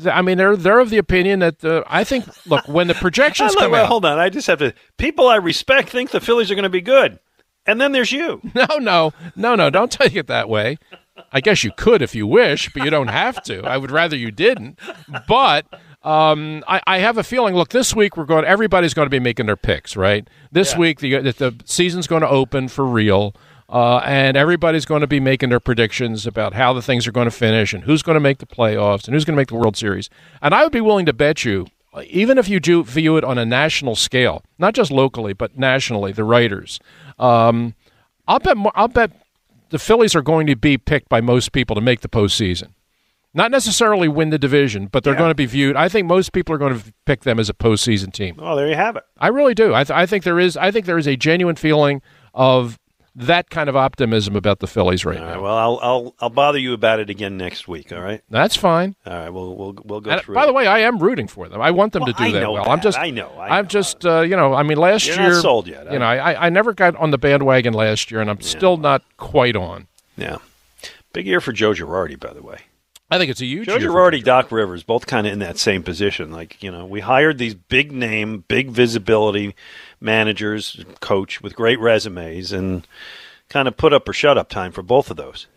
I 0.09 0.21
mean, 0.21 0.37
they're 0.37 0.55
they're 0.55 0.79
of 0.79 0.89
the 0.89 0.99
opinion 0.99 1.39
that 1.39 1.65
uh, 1.65 1.83
I 1.85 2.05
think. 2.05 2.25
Look, 2.47 2.65
when 2.65 2.87
the 2.87 2.93
projections 3.01 3.53
come 3.55 3.71
well, 3.71 3.83
out, 3.83 3.89
hold 3.89 4.05
on. 4.05 4.19
I 4.19 4.29
just 4.29 4.47
have 4.47 4.59
to. 4.59 4.73
People 4.97 5.27
I 5.27 5.35
respect 5.35 5.89
think 5.89 6.11
the 6.11 6.21
Phillies 6.21 6.49
are 6.49 6.55
going 6.55 6.63
to 6.63 6.69
be 6.69 6.79
good, 6.79 7.19
and 7.65 7.81
then 7.81 7.91
there's 7.91 8.09
you. 8.09 8.39
no, 8.55 8.67
no, 8.79 9.11
no, 9.35 9.55
no, 9.55 9.69
don't 9.69 9.91
take 9.91 10.15
it 10.15 10.27
that 10.27 10.47
way. 10.47 10.77
I 11.31 11.41
guess 11.41 11.63
you 11.63 11.71
could 11.71 12.01
if 12.01 12.13
you 12.15 12.25
wish, 12.27 12.69
but 12.73 12.83
you 12.83 12.89
don't 12.89 13.07
have 13.09 13.41
to. 13.43 13.63
I 13.63 13.77
would 13.77 13.91
rather 13.91 14.15
you 14.15 14.31
didn't. 14.31 14.79
But 15.27 15.65
um, 16.03 16.63
I, 16.67 16.81
I 16.87 16.97
have 16.99 17.17
a 17.17 17.23
feeling. 17.23 17.55
Look, 17.55 17.69
this 17.69 17.95
week 17.95 18.17
we're 18.17 18.25
going. 18.25 18.45
Everybody's 18.45 18.93
going 18.93 19.05
to 19.05 19.09
be 19.11 19.19
making 19.19 19.45
their 19.45 19.55
picks, 19.57 19.95
right? 19.95 20.27
This 20.51 20.75
week 20.75 20.99
the 20.99 21.19
the 21.19 21.55
season's 21.65 22.07
going 22.07 22.21
to 22.21 22.29
open 22.29 22.67
for 22.67 22.85
real, 22.85 23.35
uh, 23.69 23.97
and 23.99 24.35
everybody's 24.35 24.85
going 24.85 25.01
to 25.01 25.07
be 25.07 25.19
making 25.19 25.49
their 25.49 25.59
predictions 25.59 26.25
about 26.25 26.53
how 26.53 26.73
the 26.73 26.81
things 26.81 27.07
are 27.07 27.11
going 27.11 27.25
to 27.27 27.31
finish 27.31 27.73
and 27.73 27.83
who's 27.83 28.01
going 28.01 28.15
to 28.15 28.19
make 28.21 28.39
the 28.39 28.45
playoffs 28.47 29.05
and 29.05 29.13
who's 29.13 29.25
going 29.25 29.35
to 29.35 29.39
make 29.41 29.49
the 29.49 29.55
World 29.55 29.77
Series. 29.77 30.09
And 30.41 30.53
I 30.53 30.63
would 30.63 30.71
be 30.73 30.81
willing 30.81 31.05
to 31.05 31.13
bet 31.13 31.45
you, 31.45 31.67
even 32.07 32.37
if 32.37 32.49
you 32.49 32.59
do 32.59 32.83
view 32.83 33.17
it 33.17 33.23
on 33.23 33.37
a 33.37 33.45
national 33.45 33.95
scale, 33.95 34.43
not 34.57 34.73
just 34.73 34.91
locally 34.91 35.33
but 35.33 35.57
nationally, 35.57 36.11
the 36.11 36.23
writers. 36.23 36.79
Um, 37.19 37.75
I'll 38.27 38.39
bet. 38.39 38.57
mo- 38.57 38.71
I'll 38.75 38.87
bet 38.87 39.11
the 39.71 39.79
Phillies 39.79 40.15
are 40.15 40.21
going 40.21 40.47
to 40.47 40.55
be 40.55 40.77
picked 40.77 41.09
by 41.09 41.21
most 41.21 41.51
people 41.51 41.75
to 41.75 41.81
make 41.81 42.01
the 42.01 42.09
postseason. 42.09 42.73
Not 43.33 43.49
necessarily 43.49 44.09
win 44.09 44.29
the 44.29 44.37
division, 44.37 44.87
but 44.87 45.05
they're 45.05 45.15
going 45.15 45.29
to 45.29 45.35
be 45.35 45.45
viewed. 45.45 45.77
I 45.77 45.87
think 45.87 46.05
most 46.05 46.33
people 46.33 46.53
are 46.53 46.57
going 46.57 46.77
to 46.77 46.93
pick 47.05 47.21
them 47.21 47.39
as 47.39 47.49
a 47.49 47.53
postseason 47.53 48.11
team. 48.11 48.35
Oh, 48.39 48.57
there 48.57 48.67
you 48.67 48.75
have 48.75 48.97
it. 48.97 49.03
I 49.17 49.29
really 49.29 49.53
do. 49.53 49.73
I, 49.73 49.85
th- 49.85 49.97
I 49.97 50.05
think 50.05 50.25
there 50.25 50.37
is. 50.37 50.57
I 50.57 50.69
think 50.69 50.85
there 50.85 50.97
is 50.97 51.07
a 51.07 51.15
genuine 51.15 51.55
feeling 51.55 52.01
of 52.33 52.77
that 53.15 53.49
kind 53.49 53.67
of 53.69 53.75
optimism 53.75 54.35
about 54.35 54.59
the 54.59 54.67
Phillies 54.67 55.03
right 55.03 55.17
All 55.17 55.25
now. 55.25 55.31
right. 55.33 55.41
Well, 55.41 55.57
I'll 55.57 55.79
I'll 55.81 56.15
I'll 56.21 56.29
bother 56.29 56.57
you 56.59 56.73
about 56.73 56.99
it 56.99 57.09
again 57.09 57.37
next 57.37 57.67
week. 57.67 57.91
All 57.91 57.99
right. 58.01 58.21
That's 58.29 58.55
fine. 58.55 58.95
All 59.05 59.13
right. 59.13 59.29
We'll 59.29 59.55
we'll 59.55 59.75
we'll 59.83 60.01
go 60.01 60.11
And 60.11 60.21
through. 60.21 60.35
by 60.35 60.43
it. 60.43 60.47
the 60.47 60.53
way, 60.53 60.65
I 60.67 60.79
am 60.79 60.99
rooting 60.99 61.27
for 61.27 61.49
them. 61.49 61.61
I 61.61 61.71
want 61.71 61.93
them 61.93 62.03
Well, 62.03 62.13
to 62.13 62.17
do 62.17 62.23
I 62.23 62.31
that 62.39 62.51
well. 62.51 62.69
I'm 62.69 62.79
just. 62.81 62.97
I 62.97 63.09
know, 63.09 63.29
I 63.37 63.59
am 63.59 63.67
just. 63.67 64.05
Uh, 64.05 64.21
you 64.21 64.35
know. 64.35 64.53
I 64.53 64.63
mean, 64.63 64.77
last 64.77 65.05
You're 65.07 65.19
year. 65.21 65.33
sold 65.41 65.67
yet, 65.67 65.91
You 65.91 65.99
know, 65.99 66.05
I 66.05 66.47
I 66.47 66.49
never 66.49 66.73
got 66.73 66.95
on 66.95 67.11
the 67.11 67.17
bandwagon 67.17 67.73
last 67.73 68.11
year, 68.11 68.21
and 68.21 68.29
I'm 68.29 68.41
still 68.41 68.77
not 68.77 69.03
quite 69.17 69.55
on. 69.55 69.87
yeah. 70.15 70.37
Big 71.13 71.27
year 71.27 71.41
for 71.41 71.51
Joe 71.51 71.71
Girardi, 71.73 72.17
by 72.17 72.31
the 72.31 72.41
way. 72.41 72.59
I 73.13 73.17
think 73.17 73.29
it's 73.29 73.41
a 73.41 73.45
huge 73.45 73.65
Joe 73.67 73.77
Girardi, 73.77 74.23
Doc 74.23 74.49
Rivers, 74.53 74.83
both 74.83 75.05
kind 75.05 75.27
of 75.27 75.33
in 75.33 75.39
that 75.39 75.57
same 75.57 75.83
position. 75.83 76.31
Like 76.31 76.63
you 76.63 76.71
know, 76.71 76.85
we 76.85 77.01
hired 77.01 77.37
these 77.37 77.53
big 77.53 77.91
name, 77.91 78.45
big 78.47 78.69
visibility 78.69 79.53
managers, 80.01 80.83
coach 80.99 81.41
with 81.41 81.55
great 81.55 81.79
resumes, 81.79 82.51
and 82.51 82.87
kind 83.49 83.67
of 83.67 83.77
put 83.77 83.93
up 83.93 84.07
or 84.09 84.13
shut 84.13 84.37
up 84.37 84.49
time 84.49 84.71
for 84.71 84.81
both 84.81 85.11
of 85.11 85.17
those. 85.17 85.47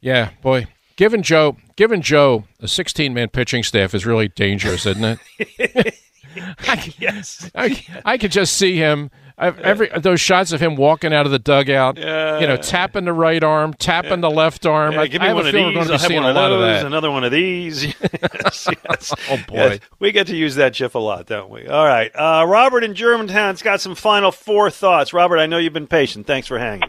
Yeah, 0.00 0.30
boy. 0.42 0.66
Given 0.96 1.22
Joe, 1.22 1.56
given 1.76 2.00
Joe, 2.00 2.44
a 2.60 2.68
16 2.68 3.12
man 3.12 3.28
pitching 3.28 3.62
staff 3.62 3.94
is 3.94 4.06
really 4.06 4.28
dangerous, 4.28 4.86
isn't 4.86 5.18
it? 5.38 5.94
I, 6.60 6.94
yes. 6.98 7.50
I, 7.54 7.84
I 8.04 8.18
could 8.18 8.30
just 8.30 8.54
see 8.56 8.76
him. 8.76 9.10
I've, 9.38 9.58
every 9.60 9.90
those 9.94 10.18
shots 10.20 10.52
of 10.52 10.62
him 10.62 10.76
walking 10.76 11.12
out 11.12 11.26
of 11.26 11.32
the 11.32 11.38
dugout, 11.38 11.98
you 11.98 12.46
know, 12.46 12.56
tapping 12.56 13.04
the 13.04 13.12
right 13.12 13.42
arm, 13.44 13.74
tapping 13.74 14.22
the 14.22 14.30
left 14.30 14.64
arm. 14.64 14.94
Yeah, 14.94 15.00
I, 15.02 15.06
give 15.08 15.20
me 15.20 15.26
I 15.26 15.28
have 15.28 15.36
one 15.36 15.44
a 15.44 15.48
of 15.48 15.54
feeling 15.54 15.74
these. 15.74 15.76
we're 15.80 15.86
going 15.88 15.88
to 15.88 15.92
I'll 15.92 15.98
be 15.98 16.02
have 16.02 16.08
seeing 16.08 16.22
one 16.22 16.30
a 16.30 16.40
lot 16.40 16.52
of 16.52 16.60
those, 16.60 16.80
that. 16.80 16.86
Another 16.86 17.10
one 17.10 17.22
of 17.24 17.32
these. 17.32 17.84
yes, 17.84 18.68
yes. 18.68 19.14
Oh, 19.28 19.36
boy. 19.46 19.54
Yes. 19.54 19.80
We 19.98 20.12
get 20.12 20.26
to 20.28 20.36
use 20.36 20.54
that 20.54 20.72
GIF 20.74 20.94
a 20.94 20.98
lot, 20.98 21.26
don't 21.26 21.50
we? 21.50 21.66
All 21.66 21.84
right. 21.84 22.10
Uh, 22.14 22.46
Robert 22.48 22.82
in 22.82 22.94
Germantown's 22.94 23.60
got 23.60 23.82
some 23.82 23.94
final 23.94 24.32
four 24.32 24.70
thoughts. 24.70 25.12
Robert, 25.12 25.36
I 25.38 25.44
know 25.44 25.58
you've 25.58 25.74
been 25.74 25.86
patient. 25.86 26.26
Thanks 26.26 26.48
for 26.48 26.58
hanging. 26.58 26.88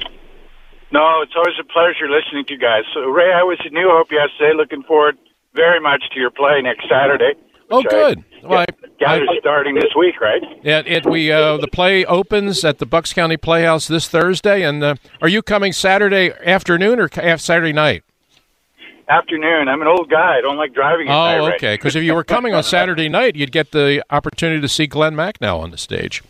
No, 0.94 1.22
it's 1.22 1.34
always 1.36 1.56
a 1.60 1.66
pleasure 1.66 2.10
listening 2.10 2.46
to 2.46 2.54
you 2.54 2.60
guys. 2.60 2.84
So, 2.94 3.02
Ray, 3.02 3.34
I 3.34 3.44
was 3.44 3.60
at 3.66 3.74
New 3.74 3.90
Hope 3.92 4.10
yesterday. 4.10 4.54
Looking 4.56 4.84
forward 4.84 5.18
very 5.54 5.82
much 5.82 6.02
to 6.14 6.20
your 6.20 6.30
play 6.32 6.62
next 6.62 6.88
Saturday. 6.90 7.34
Oh, 7.70 7.80
I 7.80 7.84
good. 7.90 8.24
Well, 8.44 8.60
I- 8.60 8.66
gather 9.00 9.26
starting 9.40 9.76
this 9.76 9.94
week, 9.98 10.20
right? 10.22 10.42
Yeah, 10.64 10.82
it 10.86 11.06
we 11.06 11.32
uh, 11.32 11.58
the 11.58 11.68
play 11.68 12.04
opens 12.06 12.64
at 12.66 12.80
the 12.80 12.86
Bucks 12.86 13.14
County 13.14 13.38
Playhouse 13.38 13.88
this 13.88 14.08
Thursday, 14.08 14.64
and 14.64 14.84
uh, 14.84 14.96
are 15.22 15.28
you 15.28 15.42
coming 15.42 15.74
Saturday 15.74 16.32
afternoon 16.46 17.00
or 17.00 17.10
Saturday 17.38 17.74
night? 17.74 18.04
Afternoon. 19.10 19.68
I'm 19.70 19.82
an 19.82 19.88
old 19.88 20.10
guy. 20.10 20.38
I 20.38 20.42
don't 20.42 20.58
like 20.58 20.74
driving 20.74 21.08
Oh, 21.10 21.48
okay. 21.54 21.76
Because 21.76 21.96
if 21.96 22.04
you 22.04 22.14
were 22.14 22.26
coming 22.26 22.54
on 22.54 22.62
Saturday 22.64 23.08
night, 23.20 23.36
you'd 23.38 23.52
get 23.54 23.72
the 23.72 24.04
opportunity 24.10 24.60
to 24.60 24.68
see 24.68 24.86
Glenn 24.88 25.14
Macnow 25.16 25.60
on 25.60 25.72
the 25.72 25.78
stage. 25.78 26.24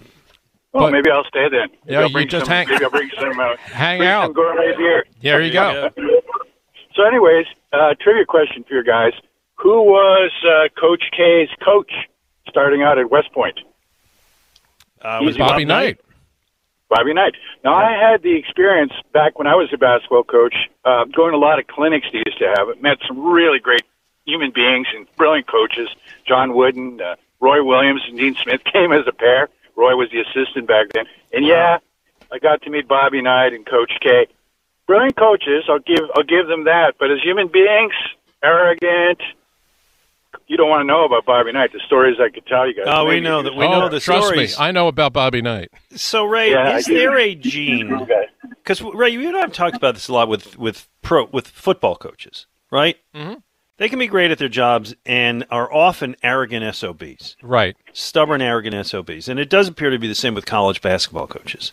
Oh, 0.74 0.82
But- 0.82 0.92
maybe 0.92 1.10
I'll 1.10 1.24
stay 1.26 1.48
then. 1.50 1.70
Maybe 1.86 1.94
Yeah, 1.94 2.02
I'll 2.02 2.10
you 2.10 2.26
just 2.26 2.46
some, 2.46 2.54
hang- 2.54 2.68
Maybe 2.70 2.84
I'll 2.84 2.92
bring 2.92 3.10
some. 3.20 3.40
Uh, 3.40 3.56
Hang 3.58 3.98
bring 4.00 4.10
out. 4.10 4.26
Some 4.26 4.34
gourmet 4.34 4.76
beer. 4.78 5.06
There 5.22 5.42
you 5.42 5.52
go. 5.54 5.90
So, 6.96 7.04
anyways, 7.04 7.46
uh, 7.74 7.94
trivia 8.02 8.26
question 8.26 8.64
for 8.68 8.76
you 8.76 8.84
guys: 8.84 9.14
Who 9.58 9.84
was 9.84 10.32
uh, 10.46 10.70
Coach 10.80 11.04
K's 11.16 11.50
coach 11.64 11.92
starting 12.48 12.84
out 12.84 12.98
at 12.98 13.10
West 13.10 13.32
Point? 13.34 13.60
Uh, 15.02 15.20
was 15.22 15.38
Bobby 15.38 15.66
Bob 15.66 15.70
Knight. 15.70 16.00
Bobby 16.90 17.14
Knight. 17.14 17.34
Now, 17.64 17.74
I 17.76 17.92
had 17.92 18.22
the 18.22 18.36
experience 18.36 18.94
back 19.14 19.38
when 19.38 19.48
I 19.48 19.56
was 19.56 19.70
a 19.74 19.78
basketball 19.78 20.24
coach, 20.24 20.56
uh, 20.86 21.06
going 21.06 21.32
to 21.32 21.38
a 21.38 21.40
lot 21.40 21.60
of 21.60 21.68
clinics 21.68 22.08
they 22.12 22.20
used 22.26 22.38
to 22.40 22.54
have. 22.56 22.70
it, 22.70 22.82
Met 22.82 22.98
some 23.08 23.20
really 23.20 23.60
great 23.60 23.84
human 24.26 24.52
beings 24.52 24.88
and 24.96 25.08
brilliant 25.16 25.48
coaches. 25.48 25.90
John 26.26 26.54
Wooden, 26.54 27.02
uh, 27.02 27.16
Roy 27.40 27.64
Williams, 27.64 28.04
and 28.08 28.18
Dean 28.18 28.36
Smith 28.36 28.62
came 28.74 28.92
as 28.92 29.06
a 29.08 29.12
pair. 29.12 29.50
Roy 29.76 29.96
was 29.96 30.10
the 30.12 30.22
assistant 30.22 30.68
back 30.68 30.90
then. 30.94 31.06
And 31.34 31.46
yeah, 31.46 31.80
I 32.32 32.40
got 32.40 32.62
to 32.64 32.70
meet 32.70 32.88
Bobby 32.88 33.22
Knight 33.22 33.54
and 33.54 33.66
Coach 33.66 33.92
K. 34.02 34.28
Brilliant 34.88 35.18
coaches, 35.18 35.66
I'll 35.68 35.80
give 35.80 36.10
I'll 36.16 36.24
give 36.24 36.48
them 36.48 36.64
that. 36.64 36.96
But 36.98 37.12
as 37.12 37.22
human 37.22 37.50
beings, 37.50 37.94
arrogant. 38.42 39.22
You 40.48 40.56
don't 40.56 40.70
want 40.70 40.82
to 40.82 40.86
know 40.86 41.04
about 41.06 41.26
Bobby 41.26 41.52
Knight. 41.52 41.74
The 41.74 41.82
stories 41.86 42.18
I 42.22 42.30
could 42.30 42.46
tell 42.46 42.68
you 42.68 42.74
guys. 42.74 42.86
Oh, 42.88 43.06
we 43.06 43.20
know 43.20 43.44
that. 43.44 43.54
We 43.54 43.66
oh, 43.66 43.80
know 43.80 43.90
the 43.90 44.00
trust 44.00 44.28
stories. 44.28 44.52
Trust 44.52 44.60
me, 44.60 44.66
I 44.66 44.72
know 44.72 44.88
about 44.88 45.12
Bobby 45.14 45.42
Knight. 45.42 45.70
So, 45.96 46.24
Ray, 46.24 46.52
Yeah, 46.52 46.78
is 46.78 46.86
there 46.86 47.18
a 47.18 47.36
gene? 47.36 48.08
Because 48.64 48.82
Ray, 48.82 49.10
you 49.10 49.28
and 49.28 49.36
I 49.36 49.42
have 49.42 49.52
talked 49.54 49.76
about 49.76 49.96
this 49.96 50.08
a 50.08 50.14
lot 50.14 50.28
with 50.30 50.58
with 50.58 50.88
pro 51.02 51.26
with 51.26 51.48
football 51.48 51.96
coaches, 51.98 52.48
right? 52.72 52.96
Mm-hmm. 53.14 53.36
They 53.78 53.90
can 53.90 54.00
be 54.00 54.08
great 54.08 54.32
at 54.32 54.40
their 54.40 54.50
jobs 54.50 54.96
and 55.06 55.46
are 55.52 55.72
often 55.72 56.16
arrogant 56.24 56.76
SOBs, 56.76 57.36
Right. 57.44 57.76
stubborn, 57.94 58.42
arrogant 58.42 58.88
SOBs, 58.88 59.30
and 59.30 59.40
it 59.40 59.50
does 59.52 59.68
appear 59.68 59.92
to 59.92 60.00
be 60.00 60.08
the 60.08 60.16
same 60.16 60.34
with 60.34 60.48
college 60.48 60.82
basketball 60.82 61.28
coaches. 61.28 61.72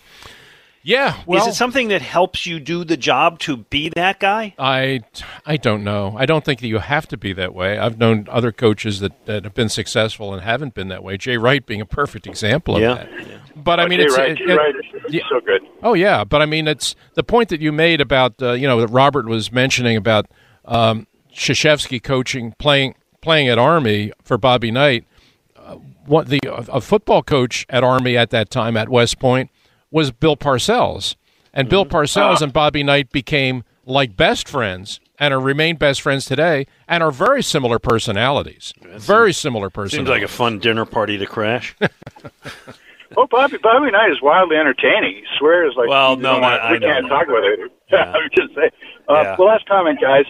Yeah. 0.86 1.16
Well, 1.24 1.42
is 1.42 1.48
it 1.54 1.54
something 1.56 1.88
that 1.88 2.02
helps 2.02 2.44
you 2.44 2.60
do 2.60 2.84
the 2.84 2.98
job 2.98 3.38
to 3.40 3.56
be 3.56 3.88
that 3.96 4.20
guy? 4.20 4.54
I, 4.58 5.00
I 5.46 5.56
don't 5.56 5.82
know. 5.82 6.14
I 6.18 6.26
don't 6.26 6.44
think 6.44 6.60
that 6.60 6.68
you 6.68 6.78
have 6.78 7.08
to 7.08 7.16
be 7.16 7.32
that 7.32 7.54
way. 7.54 7.78
I've 7.78 7.96
known 7.98 8.28
other 8.30 8.52
coaches 8.52 9.00
that, 9.00 9.24
that 9.24 9.44
have 9.44 9.54
been 9.54 9.70
successful 9.70 10.34
and 10.34 10.42
haven't 10.42 10.74
been 10.74 10.88
that 10.88 11.02
way. 11.02 11.16
Jay 11.16 11.38
Wright 11.38 11.64
being 11.64 11.80
a 11.80 11.86
perfect 11.86 12.26
example 12.26 12.76
of 12.76 12.82
Yeah. 12.82 12.94
that. 12.94 13.08
But 13.56 13.80
I 13.80 13.88
mean, 13.88 13.98
Jay 13.98 14.04
it's 14.04 14.16
Wright, 14.18 14.30
it- 14.32 14.36
Jay 14.38 14.44
it- 14.44 14.56
Wright 14.56 14.74
is 14.76 15.14
yeah. 15.14 15.22
so 15.30 15.40
good. 15.40 15.62
Oh 15.82 15.94
yeah, 15.94 16.22
but 16.22 16.42
I 16.42 16.46
mean, 16.46 16.68
it's 16.68 16.94
the 17.14 17.22
point 17.24 17.48
that 17.48 17.60
you 17.62 17.72
made 17.72 18.00
about 18.02 18.40
uh, 18.42 18.52
you 18.52 18.66
know 18.68 18.80
that 18.80 18.88
Robert 18.88 19.26
was 19.26 19.50
mentioning 19.52 19.96
about 19.96 20.26
um, 20.66 21.06
Krzyzewski 21.32 22.02
coaching, 22.02 22.54
playing 22.58 22.94
playing 23.22 23.48
at 23.48 23.58
Army 23.58 24.12
for 24.22 24.36
Bobby 24.36 24.70
Knight. 24.70 25.04
Uh, 25.56 25.76
what 26.06 26.28
the 26.28 26.40
a 26.44 26.80
football 26.80 27.22
coach 27.22 27.64
at 27.70 27.82
Army 27.84 28.16
at 28.18 28.30
that 28.30 28.50
time 28.50 28.76
at 28.76 28.88
West 28.90 29.18
Point 29.18 29.50
was 29.94 30.10
Bill 30.10 30.36
Parcells, 30.36 31.14
and 31.52 31.68
Bill 31.68 31.86
Parcells 31.86 32.42
and 32.42 32.52
Bobby 32.52 32.82
Knight 32.82 33.12
became 33.12 33.62
like 33.86 34.16
best 34.16 34.48
friends 34.48 34.98
and 35.20 35.32
are 35.32 35.38
remain 35.40 35.76
best 35.76 36.02
friends 36.02 36.24
today, 36.24 36.66
and 36.88 37.00
are 37.02 37.12
very 37.12 37.40
similar 37.42 37.78
personalities. 37.78 38.74
Very 38.96 39.32
similar 39.32 39.70
personalities. 39.70 40.08
Seems 40.08 40.08
like 40.08 40.22
a 40.28 40.32
fun 40.32 40.58
dinner 40.58 40.84
party 40.84 41.16
to 41.18 41.26
crash. 41.26 41.74
Well, 43.16 43.28
Bobby 43.30 43.58
Bobby 43.62 43.92
Knight 43.92 44.10
is 44.10 44.20
wildly 44.20 44.56
entertaining. 44.56 45.14
He 45.16 45.22
swears 45.38 45.74
like 45.76 45.88
Well, 45.88 46.16
no, 46.16 46.40
know, 46.40 46.46
I- 46.46 46.56
I 46.56 46.72
we 46.72 46.78
know. 46.80 46.86
can't 46.88 47.06
talk 47.06 47.28
about 47.28 47.44
it. 47.44 47.70
Yeah. 47.92 48.10
I'm 48.12 48.28
just 48.36 48.54
saying. 48.56 48.70
Uh, 49.08 49.14
Yeah. 49.22 49.36
Well, 49.38 49.48
last 49.48 49.68
comment, 49.68 50.00
guys. 50.00 50.24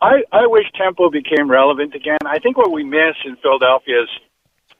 I 0.00 0.22
I 0.30 0.46
wish 0.46 0.66
Temple 0.76 1.10
became 1.10 1.50
relevant 1.50 1.94
again. 1.96 2.18
I 2.26 2.38
think 2.38 2.56
what 2.56 2.70
we 2.70 2.84
miss 2.84 3.16
in 3.24 3.34
Philadelphia 3.42 4.02
is 4.02 4.08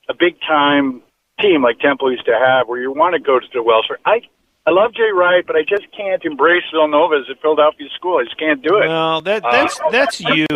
a 0.08 0.14
big 0.14 0.36
time 0.46 1.02
team 1.40 1.62
like 1.62 1.78
Temple 1.80 2.10
used 2.10 2.26
to 2.26 2.38
have, 2.38 2.68
where 2.68 2.80
you 2.80 2.92
want 2.92 3.14
to 3.14 3.20
go 3.20 3.38
to 3.38 3.46
the 3.52 3.62
Wells. 3.62 3.86
Fargo. 3.88 4.02
I 4.06 4.20
I 4.66 4.70
love 4.70 4.92
Jay 4.94 5.10
Wright, 5.14 5.46
but 5.46 5.56
I 5.56 5.62
just 5.62 5.86
can't 5.96 6.22
embrace 6.24 6.64
Villanova 6.70 7.14
as 7.16 7.28
a 7.30 7.40
Philadelphia 7.40 7.88
school. 7.96 8.18
I 8.18 8.24
just 8.24 8.38
can't 8.38 8.62
do 8.62 8.76
it. 8.76 8.88
Well, 8.88 9.20
that 9.22 9.44
Uh, 9.44 9.50
that's 9.50 9.80
that's 9.90 10.20
you. 10.20 10.46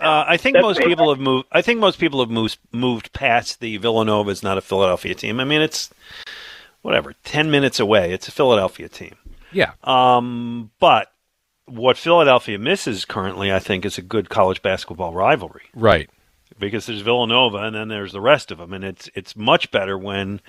Uh, 0.00 0.24
I 0.28 0.36
think 0.36 0.56
most 0.60 0.78
me. 0.78 0.86
people 0.86 1.08
have 1.12 1.18
moved. 1.18 1.48
I 1.50 1.60
think 1.60 1.80
most 1.80 1.98
people 1.98 2.20
have 2.20 2.30
moved 2.30 2.58
moved 2.72 3.12
past 3.12 3.58
the 3.60 3.76
Villanova 3.78 4.30
is 4.30 4.44
not 4.44 4.56
a 4.56 4.60
Philadelphia 4.60 5.14
team. 5.14 5.40
I 5.40 5.44
mean, 5.44 5.60
it's 5.60 5.90
whatever, 6.82 7.14
ten 7.24 7.50
minutes 7.50 7.80
away. 7.80 8.12
It's 8.12 8.28
a 8.28 8.32
Philadelphia 8.32 8.88
team. 8.88 9.16
Yeah. 9.50 9.72
Um, 9.82 10.70
but 10.78 11.10
what 11.66 11.96
Philadelphia 11.96 12.58
misses 12.60 13.04
currently, 13.04 13.52
I 13.52 13.58
think, 13.58 13.84
is 13.84 13.98
a 13.98 14.02
good 14.02 14.28
college 14.28 14.62
basketball 14.62 15.14
rivalry. 15.14 15.64
Right. 15.74 16.08
Because 16.58 16.86
there's 16.86 17.00
Villanova, 17.00 17.58
and 17.58 17.74
then 17.74 17.88
there's 17.88 18.12
the 18.12 18.20
rest 18.20 18.50
of 18.50 18.58
them, 18.58 18.72
and 18.72 18.84
it's 18.84 19.10
it's 19.14 19.36
much 19.36 19.70
better 19.70 19.96
when 19.98 20.40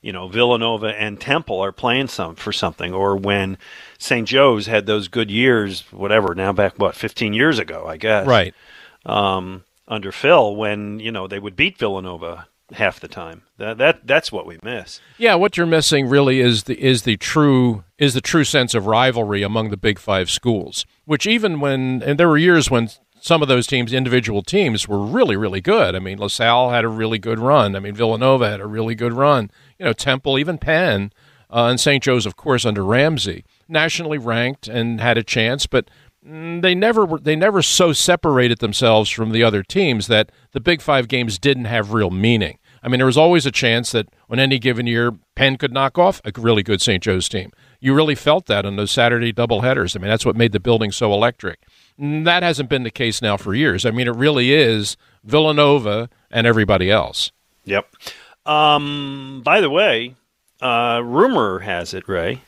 you 0.00 0.12
know 0.12 0.28
Villanova 0.28 0.88
and 0.88 1.20
Temple 1.20 1.60
are 1.60 1.72
playing 1.72 2.08
some 2.08 2.34
for 2.34 2.52
something, 2.52 2.92
or 2.92 3.16
when 3.16 3.58
St. 3.98 4.26
Joe's 4.26 4.66
had 4.66 4.86
those 4.86 5.08
good 5.08 5.30
years, 5.30 5.82
whatever. 5.92 6.34
Now 6.34 6.52
back 6.52 6.78
what 6.78 6.94
15 6.94 7.32
years 7.32 7.58
ago, 7.58 7.86
I 7.86 7.96
guess. 7.96 8.26
Right. 8.26 8.54
Um, 9.06 9.64
under 9.86 10.12
Phil, 10.12 10.56
when 10.56 10.98
you 11.00 11.12
know 11.12 11.26
they 11.26 11.38
would 11.38 11.56
beat 11.56 11.78
Villanova 11.78 12.46
half 12.72 13.00
the 13.00 13.08
time. 13.08 13.42
That 13.58 13.78
that 13.78 14.06
that's 14.06 14.32
what 14.32 14.46
we 14.46 14.58
miss. 14.62 15.00
Yeah, 15.18 15.34
what 15.34 15.56
you're 15.56 15.66
missing 15.66 16.08
really 16.08 16.40
is 16.40 16.64
the 16.64 16.80
is 16.80 17.02
the 17.02 17.16
true 17.16 17.84
is 17.98 18.14
the 18.14 18.20
true 18.20 18.44
sense 18.44 18.74
of 18.74 18.86
rivalry 18.86 19.42
among 19.42 19.70
the 19.70 19.76
Big 19.76 19.98
Five 19.98 20.30
schools. 20.30 20.86
Which 21.04 21.26
even 21.26 21.60
when 21.60 22.02
and 22.02 22.18
there 22.18 22.28
were 22.28 22.38
years 22.38 22.70
when 22.70 22.88
some 23.24 23.40
of 23.40 23.48
those 23.48 23.66
teams, 23.66 23.94
individual 23.94 24.42
teams, 24.42 24.86
were 24.86 24.98
really 24.98 25.34
really 25.34 25.62
good. 25.62 25.94
I 25.94 25.98
mean, 25.98 26.18
LaSalle 26.18 26.70
had 26.70 26.84
a 26.84 26.88
really 26.88 27.18
good 27.18 27.38
run. 27.38 27.74
I 27.74 27.80
mean, 27.80 27.94
Villanova 27.94 28.50
had 28.50 28.60
a 28.60 28.66
really 28.66 28.94
good 28.94 29.14
run. 29.14 29.50
You 29.78 29.86
know, 29.86 29.94
Temple, 29.94 30.38
even 30.38 30.58
Penn, 30.58 31.10
uh, 31.50 31.68
and 31.68 31.80
St. 31.80 32.02
Joe's, 32.02 32.26
of 32.26 32.36
course, 32.36 32.66
under 32.66 32.84
Ramsay, 32.84 33.46
nationally 33.66 34.18
ranked 34.18 34.68
and 34.68 35.00
had 35.00 35.16
a 35.16 35.22
chance, 35.22 35.66
but 35.66 35.88
mm, 36.26 36.60
they 36.60 36.74
never 36.74 37.06
were, 37.06 37.18
they 37.18 37.34
never 37.34 37.62
so 37.62 37.94
separated 37.94 38.58
themselves 38.58 39.08
from 39.08 39.32
the 39.32 39.42
other 39.42 39.62
teams 39.62 40.06
that 40.08 40.30
the 40.52 40.60
Big 40.60 40.82
Five 40.82 41.08
games 41.08 41.38
didn't 41.38 41.64
have 41.64 41.94
real 41.94 42.10
meaning. 42.10 42.58
I 42.82 42.88
mean, 42.88 42.98
there 42.98 43.06
was 43.06 43.16
always 43.16 43.46
a 43.46 43.50
chance 43.50 43.90
that 43.92 44.08
on 44.28 44.38
any 44.38 44.58
given 44.58 44.86
year, 44.86 45.12
Penn 45.34 45.56
could 45.56 45.72
knock 45.72 45.96
off 45.96 46.20
a 46.26 46.32
really 46.38 46.62
good 46.62 46.82
St. 46.82 47.02
Joe's 47.02 47.30
team. 47.30 47.52
You 47.80 47.94
really 47.94 48.14
felt 48.14 48.44
that 48.46 48.66
on 48.66 48.76
those 48.76 48.90
Saturday 48.90 49.32
doubleheaders. 49.32 49.96
I 49.96 50.00
mean, 50.00 50.10
that's 50.10 50.26
what 50.26 50.36
made 50.36 50.52
the 50.52 50.60
building 50.60 50.92
so 50.92 51.10
electric. 51.14 51.60
That 51.98 52.42
hasn't 52.42 52.68
been 52.68 52.82
the 52.82 52.90
case 52.90 53.22
now 53.22 53.36
for 53.36 53.54
years. 53.54 53.86
I 53.86 53.90
mean, 53.90 54.08
it 54.08 54.16
really 54.16 54.52
is 54.52 54.96
Villanova 55.22 56.08
and 56.30 56.46
everybody 56.46 56.90
else. 56.90 57.30
Yep. 57.64 57.86
Um, 58.46 59.42
by 59.44 59.60
the 59.60 59.70
way, 59.70 60.14
uh, 60.60 61.00
rumor 61.04 61.60
has 61.60 61.94
it, 61.94 62.08
Ray, 62.08 62.40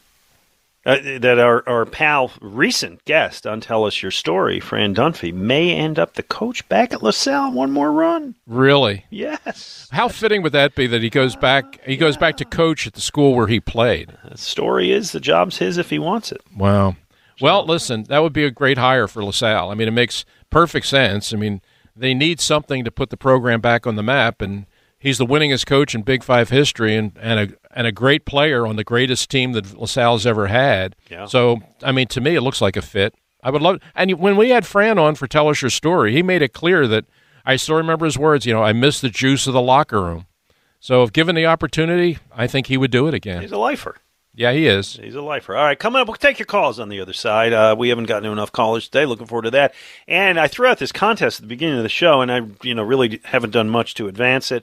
uh, 0.85 0.99
that 1.19 1.39
our, 1.39 1.67
our 1.69 1.87
pal, 1.87 2.33
recent 2.41 3.05
guest 3.05 3.47
on 3.47 3.61
Tell 3.61 3.85
Us 3.85 4.03
Your 4.03 4.11
Story, 4.11 4.61
Fran 4.61 4.95
Dunphy, 4.95 5.33
may 5.33 5.73
end 5.73 5.99
up 5.99 6.15
the 6.15 6.23
coach 6.23 6.69
back 6.69 6.93
at 6.93 7.03
LaSalle 7.03 7.53
one 7.53 7.71
more 7.71 7.93
run. 7.93 8.35
Really? 8.47 9.05
Yes. 9.11 9.89
How 9.91 10.09
fitting 10.09 10.43
would 10.43 10.53
that 10.53 10.75
be 10.75 10.87
that 10.87 11.03
he 11.03 11.11
goes 11.11 11.35
back? 11.35 11.81
He 11.85 11.97
goes 11.97 12.17
back 12.17 12.37
to 12.39 12.45
coach 12.45 12.87
at 12.87 12.95
the 12.95 13.01
school 13.01 13.35
where 13.35 13.47
he 13.47 13.61
played. 13.61 14.13
The 14.29 14.39
story 14.39 14.93
is 14.93 15.13
the 15.13 15.21
job's 15.21 15.59
his 15.59 15.79
if 15.79 15.91
he 15.91 15.99
wants 15.99 16.31
it. 16.31 16.43
Wow. 16.57 16.97
Well, 17.41 17.65
listen, 17.65 18.05
that 18.05 18.23
would 18.23 18.33
be 18.33 18.45
a 18.45 18.51
great 18.51 18.79
hire 18.79 19.09
for 19.09 19.23
LaSalle. 19.23 19.71
I 19.71 19.75
mean, 19.75 19.89
it 19.89 19.93
makes 19.93 20.25
perfect 20.51 20.87
sense. 20.87 21.33
I 21.33 21.37
mean, 21.37 21.61
they 21.95 22.15
need 22.15 22.41
something 22.41 22.85
to 22.85 22.91
put 22.91 23.11
the 23.11 23.17
program 23.17 23.61
back 23.61 23.87
on 23.87 23.97
the 23.97 24.03
map, 24.03 24.41
and 24.43 24.67
he's 24.99 25.19
the 25.19 25.27
winningest 25.27 25.67
coach 25.67 25.95
in 25.95 26.03
Big 26.03 26.23
Five 26.23 26.51
history, 26.51 26.97
and, 26.97 27.13
and 27.21 27.41
a 27.41 27.57
and 27.77 27.87
a 27.87 27.93
great 27.93 28.25
player 28.25 28.67
on 28.67 28.77
the 28.77 28.85
greatest 28.85 29.31
team 29.31 29.53
that 29.53 29.79
LaSalle's 29.79 30.27
ever 30.27 30.47
had. 30.47 30.97
Yeah. 31.11 31.27
So, 31.27 31.61
I 31.83 31.93
mean, 31.93 32.07
to 32.09 32.21
me, 32.21 32.35
it 32.35 32.41
looks 32.41 32.61
like 32.61 32.77
a 32.77 32.83
fit. 32.83 33.15
I 33.43 33.51
would 33.51 33.63
love. 33.63 33.81
And 33.95 34.13
when 34.19 34.37
we 34.37 34.51
had 34.51 34.67
Fran 34.67 34.99
on 34.99 35.15
for 35.15 35.27
Tell 35.27 35.49
Us 35.49 35.61
Your 35.61 35.71
Story, 35.71 36.13
he 36.13 36.23
made 36.23 36.43
it 36.43 36.53
clear 36.55 36.87
that 36.89 37.05
I 37.45 37.57
still 37.57 37.77
remember 37.77 38.07
his 38.07 38.19
words. 38.19 38.47
You 38.47 38.55
know, 38.55 38.63
I 38.63 38.73
miss 38.73 39.01
the 39.01 39.11
juice 39.11 39.47
of 39.47 39.53
the 39.53 39.61
locker 39.61 40.03
room. 40.03 40.27
So, 40.81 41.03
if 41.03 41.13
given 41.13 41.35
the 41.35 41.47
opportunity, 41.47 42.19
I 42.35 42.47
think 42.47 42.67
he 42.69 42.77
would 42.77 42.91
do 42.91 43.07
it 43.07 43.15
again. 43.15 43.43
He's 43.43 43.53
a 43.53 43.59
lifer. 43.59 43.97
Yeah, 44.37 44.53
he 44.53 44.67
is. 44.67 44.97
He's 44.97 45.15
a 45.15 45.23
lifer. 45.23 45.57
All 45.57 45.65
right, 45.65 45.79
coming 45.79 45.99
up, 45.99 46.09
we'll 46.09 46.17
take 46.17 46.39
your 46.39 46.47
calls 46.47 46.79
on 46.79 46.91
the 46.91 47.01
other 47.01 47.15
side. 47.15 47.55
Uh, 47.55 47.75
we 47.77 47.89
haven't 47.89 48.05
gotten 48.05 48.31
enough 48.31 48.53
callers 48.53 48.85
today. 48.85 49.07
Looking 49.07 49.27
forward 49.27 49.45
to 49.45 49.51
that. 49.53 49.75
And 50.07 50.39
I 50.39 50.47
threw 50.47 50.69
out 50.69 50.79
this 50.79 50.93
contest 50.93 51.41
at 51.41 51.43
the 51.43 51.49
beginning 51.49 51.79
of 51.79 51.83
the 51.83 51.89
show, 51.89 52.21
and 52.21 52.31
I, 52.31 52.43
you 52.63 52.75
know, 52.75 52.83
really 52.83 53.23
haven't 53.25 53.53
done 53.53 53.71
much 53.71 53.95
to 53.95 54.09
advance 54.09 54.53
it. 54.53 54.63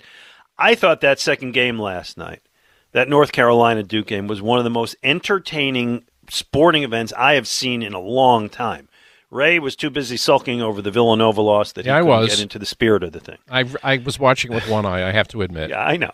I 0.59 0.75
thought 0.75 1.01
that 1.01 1.19
second 1.19 1.53
game 1.53 1.79
last 1.79 2.19
night, 2.19 2.43
that 2.91 3.09
North 3.09 3.31
Carolina 3.31 3.81
Duke 3.81 4.05
game, 4.05 4.27
was 4.27 4.43
one 4.43 4.59
of 4.59 4.63
the 4.63 4.69
most 4.69 4.95
entertaining 5.01 6.03
sporting 6.29 6.83
events 6.83 7.11
I 7.17 7.33
have 7.33 7.47
seen 7.47 7.81
in 7.81 7.93
a 7.93 7.99
long 7.99 8.49
time. 8.49 8.87
Ray 9.33 9.59
was 9.59 9.75
too 9.75 9.89
busy 9.89 10.15
sulking 10.17 10.61
over 10.61 10.81
the 10.81 10.91
Villanova 10.91 11.41
loss 11.41 11.71
that 11.73 11.85
Yeah, 11.85 11.95
he 11.95 12.01
couldn't 12.03 12.19
was. 12.19 12.29
get 12.29 12.41
into 12.41 12.59
the 12.59 12.65
spirit 12.65 13.03
of 13.03 13.11
the 13.11 13.19
thing. 13.19 13.37
I, 13.49 13.65
I 13.83 13.97
was 13.97 14.19
watching 14.19 14.53
with 14.53 14.67
one 14.69 14.85
eye. 14.85 15.07
I 15.07 15.11
have 15.11 15.27
to 15.29 15.41
admit. 15.41 15.69
Yeah, 15.71 15.83
I 15.83 15.97
know. 15.97 16.11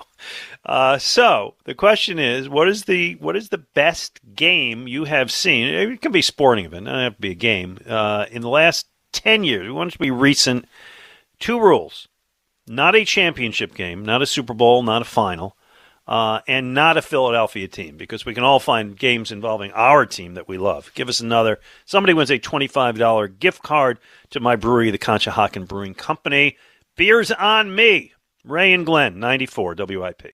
Uh, 0.65 0.97
so 0.97 1.55
the 1.65 1.75
question 1.75 2.17
is, 2.19 2.47
what 2.49 2.67
is 2.69 2.85
the 2.85 3.13
what 3.15 3.35
is 3.35 3.49
the 3.49 3.57
best 3.57 4.19
game 4.35 4.87
you 4.87 5.03
have 5.05 5.31
seen? 5.31 5.67
It 5.67 6.01
can 6.01 6.11
be 6.11 6.19
a 6.19 6.23
sporting 6.23 6.65
event, 6.65 6.87
it 6.87 6.91
doesn't 6.91 7.03
have 7.03 7.15
to 7.15 7.21
be 7.21 7.31
a 7.31 7.35
game. 7.35 7.77
Uh, 7.87 8.25
in 8.31 8.41
the 8.41 8.49
last 8.49 8.87
ten 9.11 9.43
years, 9.43 9.65
we 9.67 9.71
want 9.73 9.89
it 9.89 9.93
to 9.93 9.99
be 9.99 10.11
recent. 10.11 10.65
Two 11.39 11.59
rules: 11.59 12.07
not 12.67 12.95
a 12.95 13.05
championship 13.05 13.73
game, 13.73 14.03
not 14.03 14.21
a 14.21 14.25
Super 14.25 14.53
Bowl, 14.53 14.83
not 14.83 15.01
a 15.01 15.05
final, 15.05 15.55
uh, 16.09 16.41
and 16.47 16.73
not 16.73 16.97
a 16.97 17.01
Philadelphia 17.01 17.67
team, 17.67 17.95
because 17.95 18.25
we 18.25 18.33
can 18.33 18.43
all 18.43 18.59
find 18.59 18.97
games 18.97 19.31
involving 19.31 19.71
our 19.73 20.05
team 20.05 20.33
that 20.33 20.47
we 20.47 20.57
love. 20.57 20.91
Give 20.95 21.07
us 21.07 21.21
another. 21.21 21.59
Somebody 21.85 22.13
wins 22.13 22.31
a 22.31 22.39
twenty-five 22.39 22.97
dollar 22.97 23.27
gift 23.29 23.61
card 23.61 23.99
to 24.31 24.39
my 24.39 24.57
brewery, 24.57 24.89
the 24.91 24.97
Conshohocken 24.97 25.67
Brewing 25.67 25.93
Company. 25.93 26.57
Beers 26.97 27.31
on 27.31 27.73
me. 27.73 28.13
Ray 28.43 28.73
and 28.73 28.85
Glenn, 28.85 29.19
94 29.19 29.75
WIP. 29.77 30.33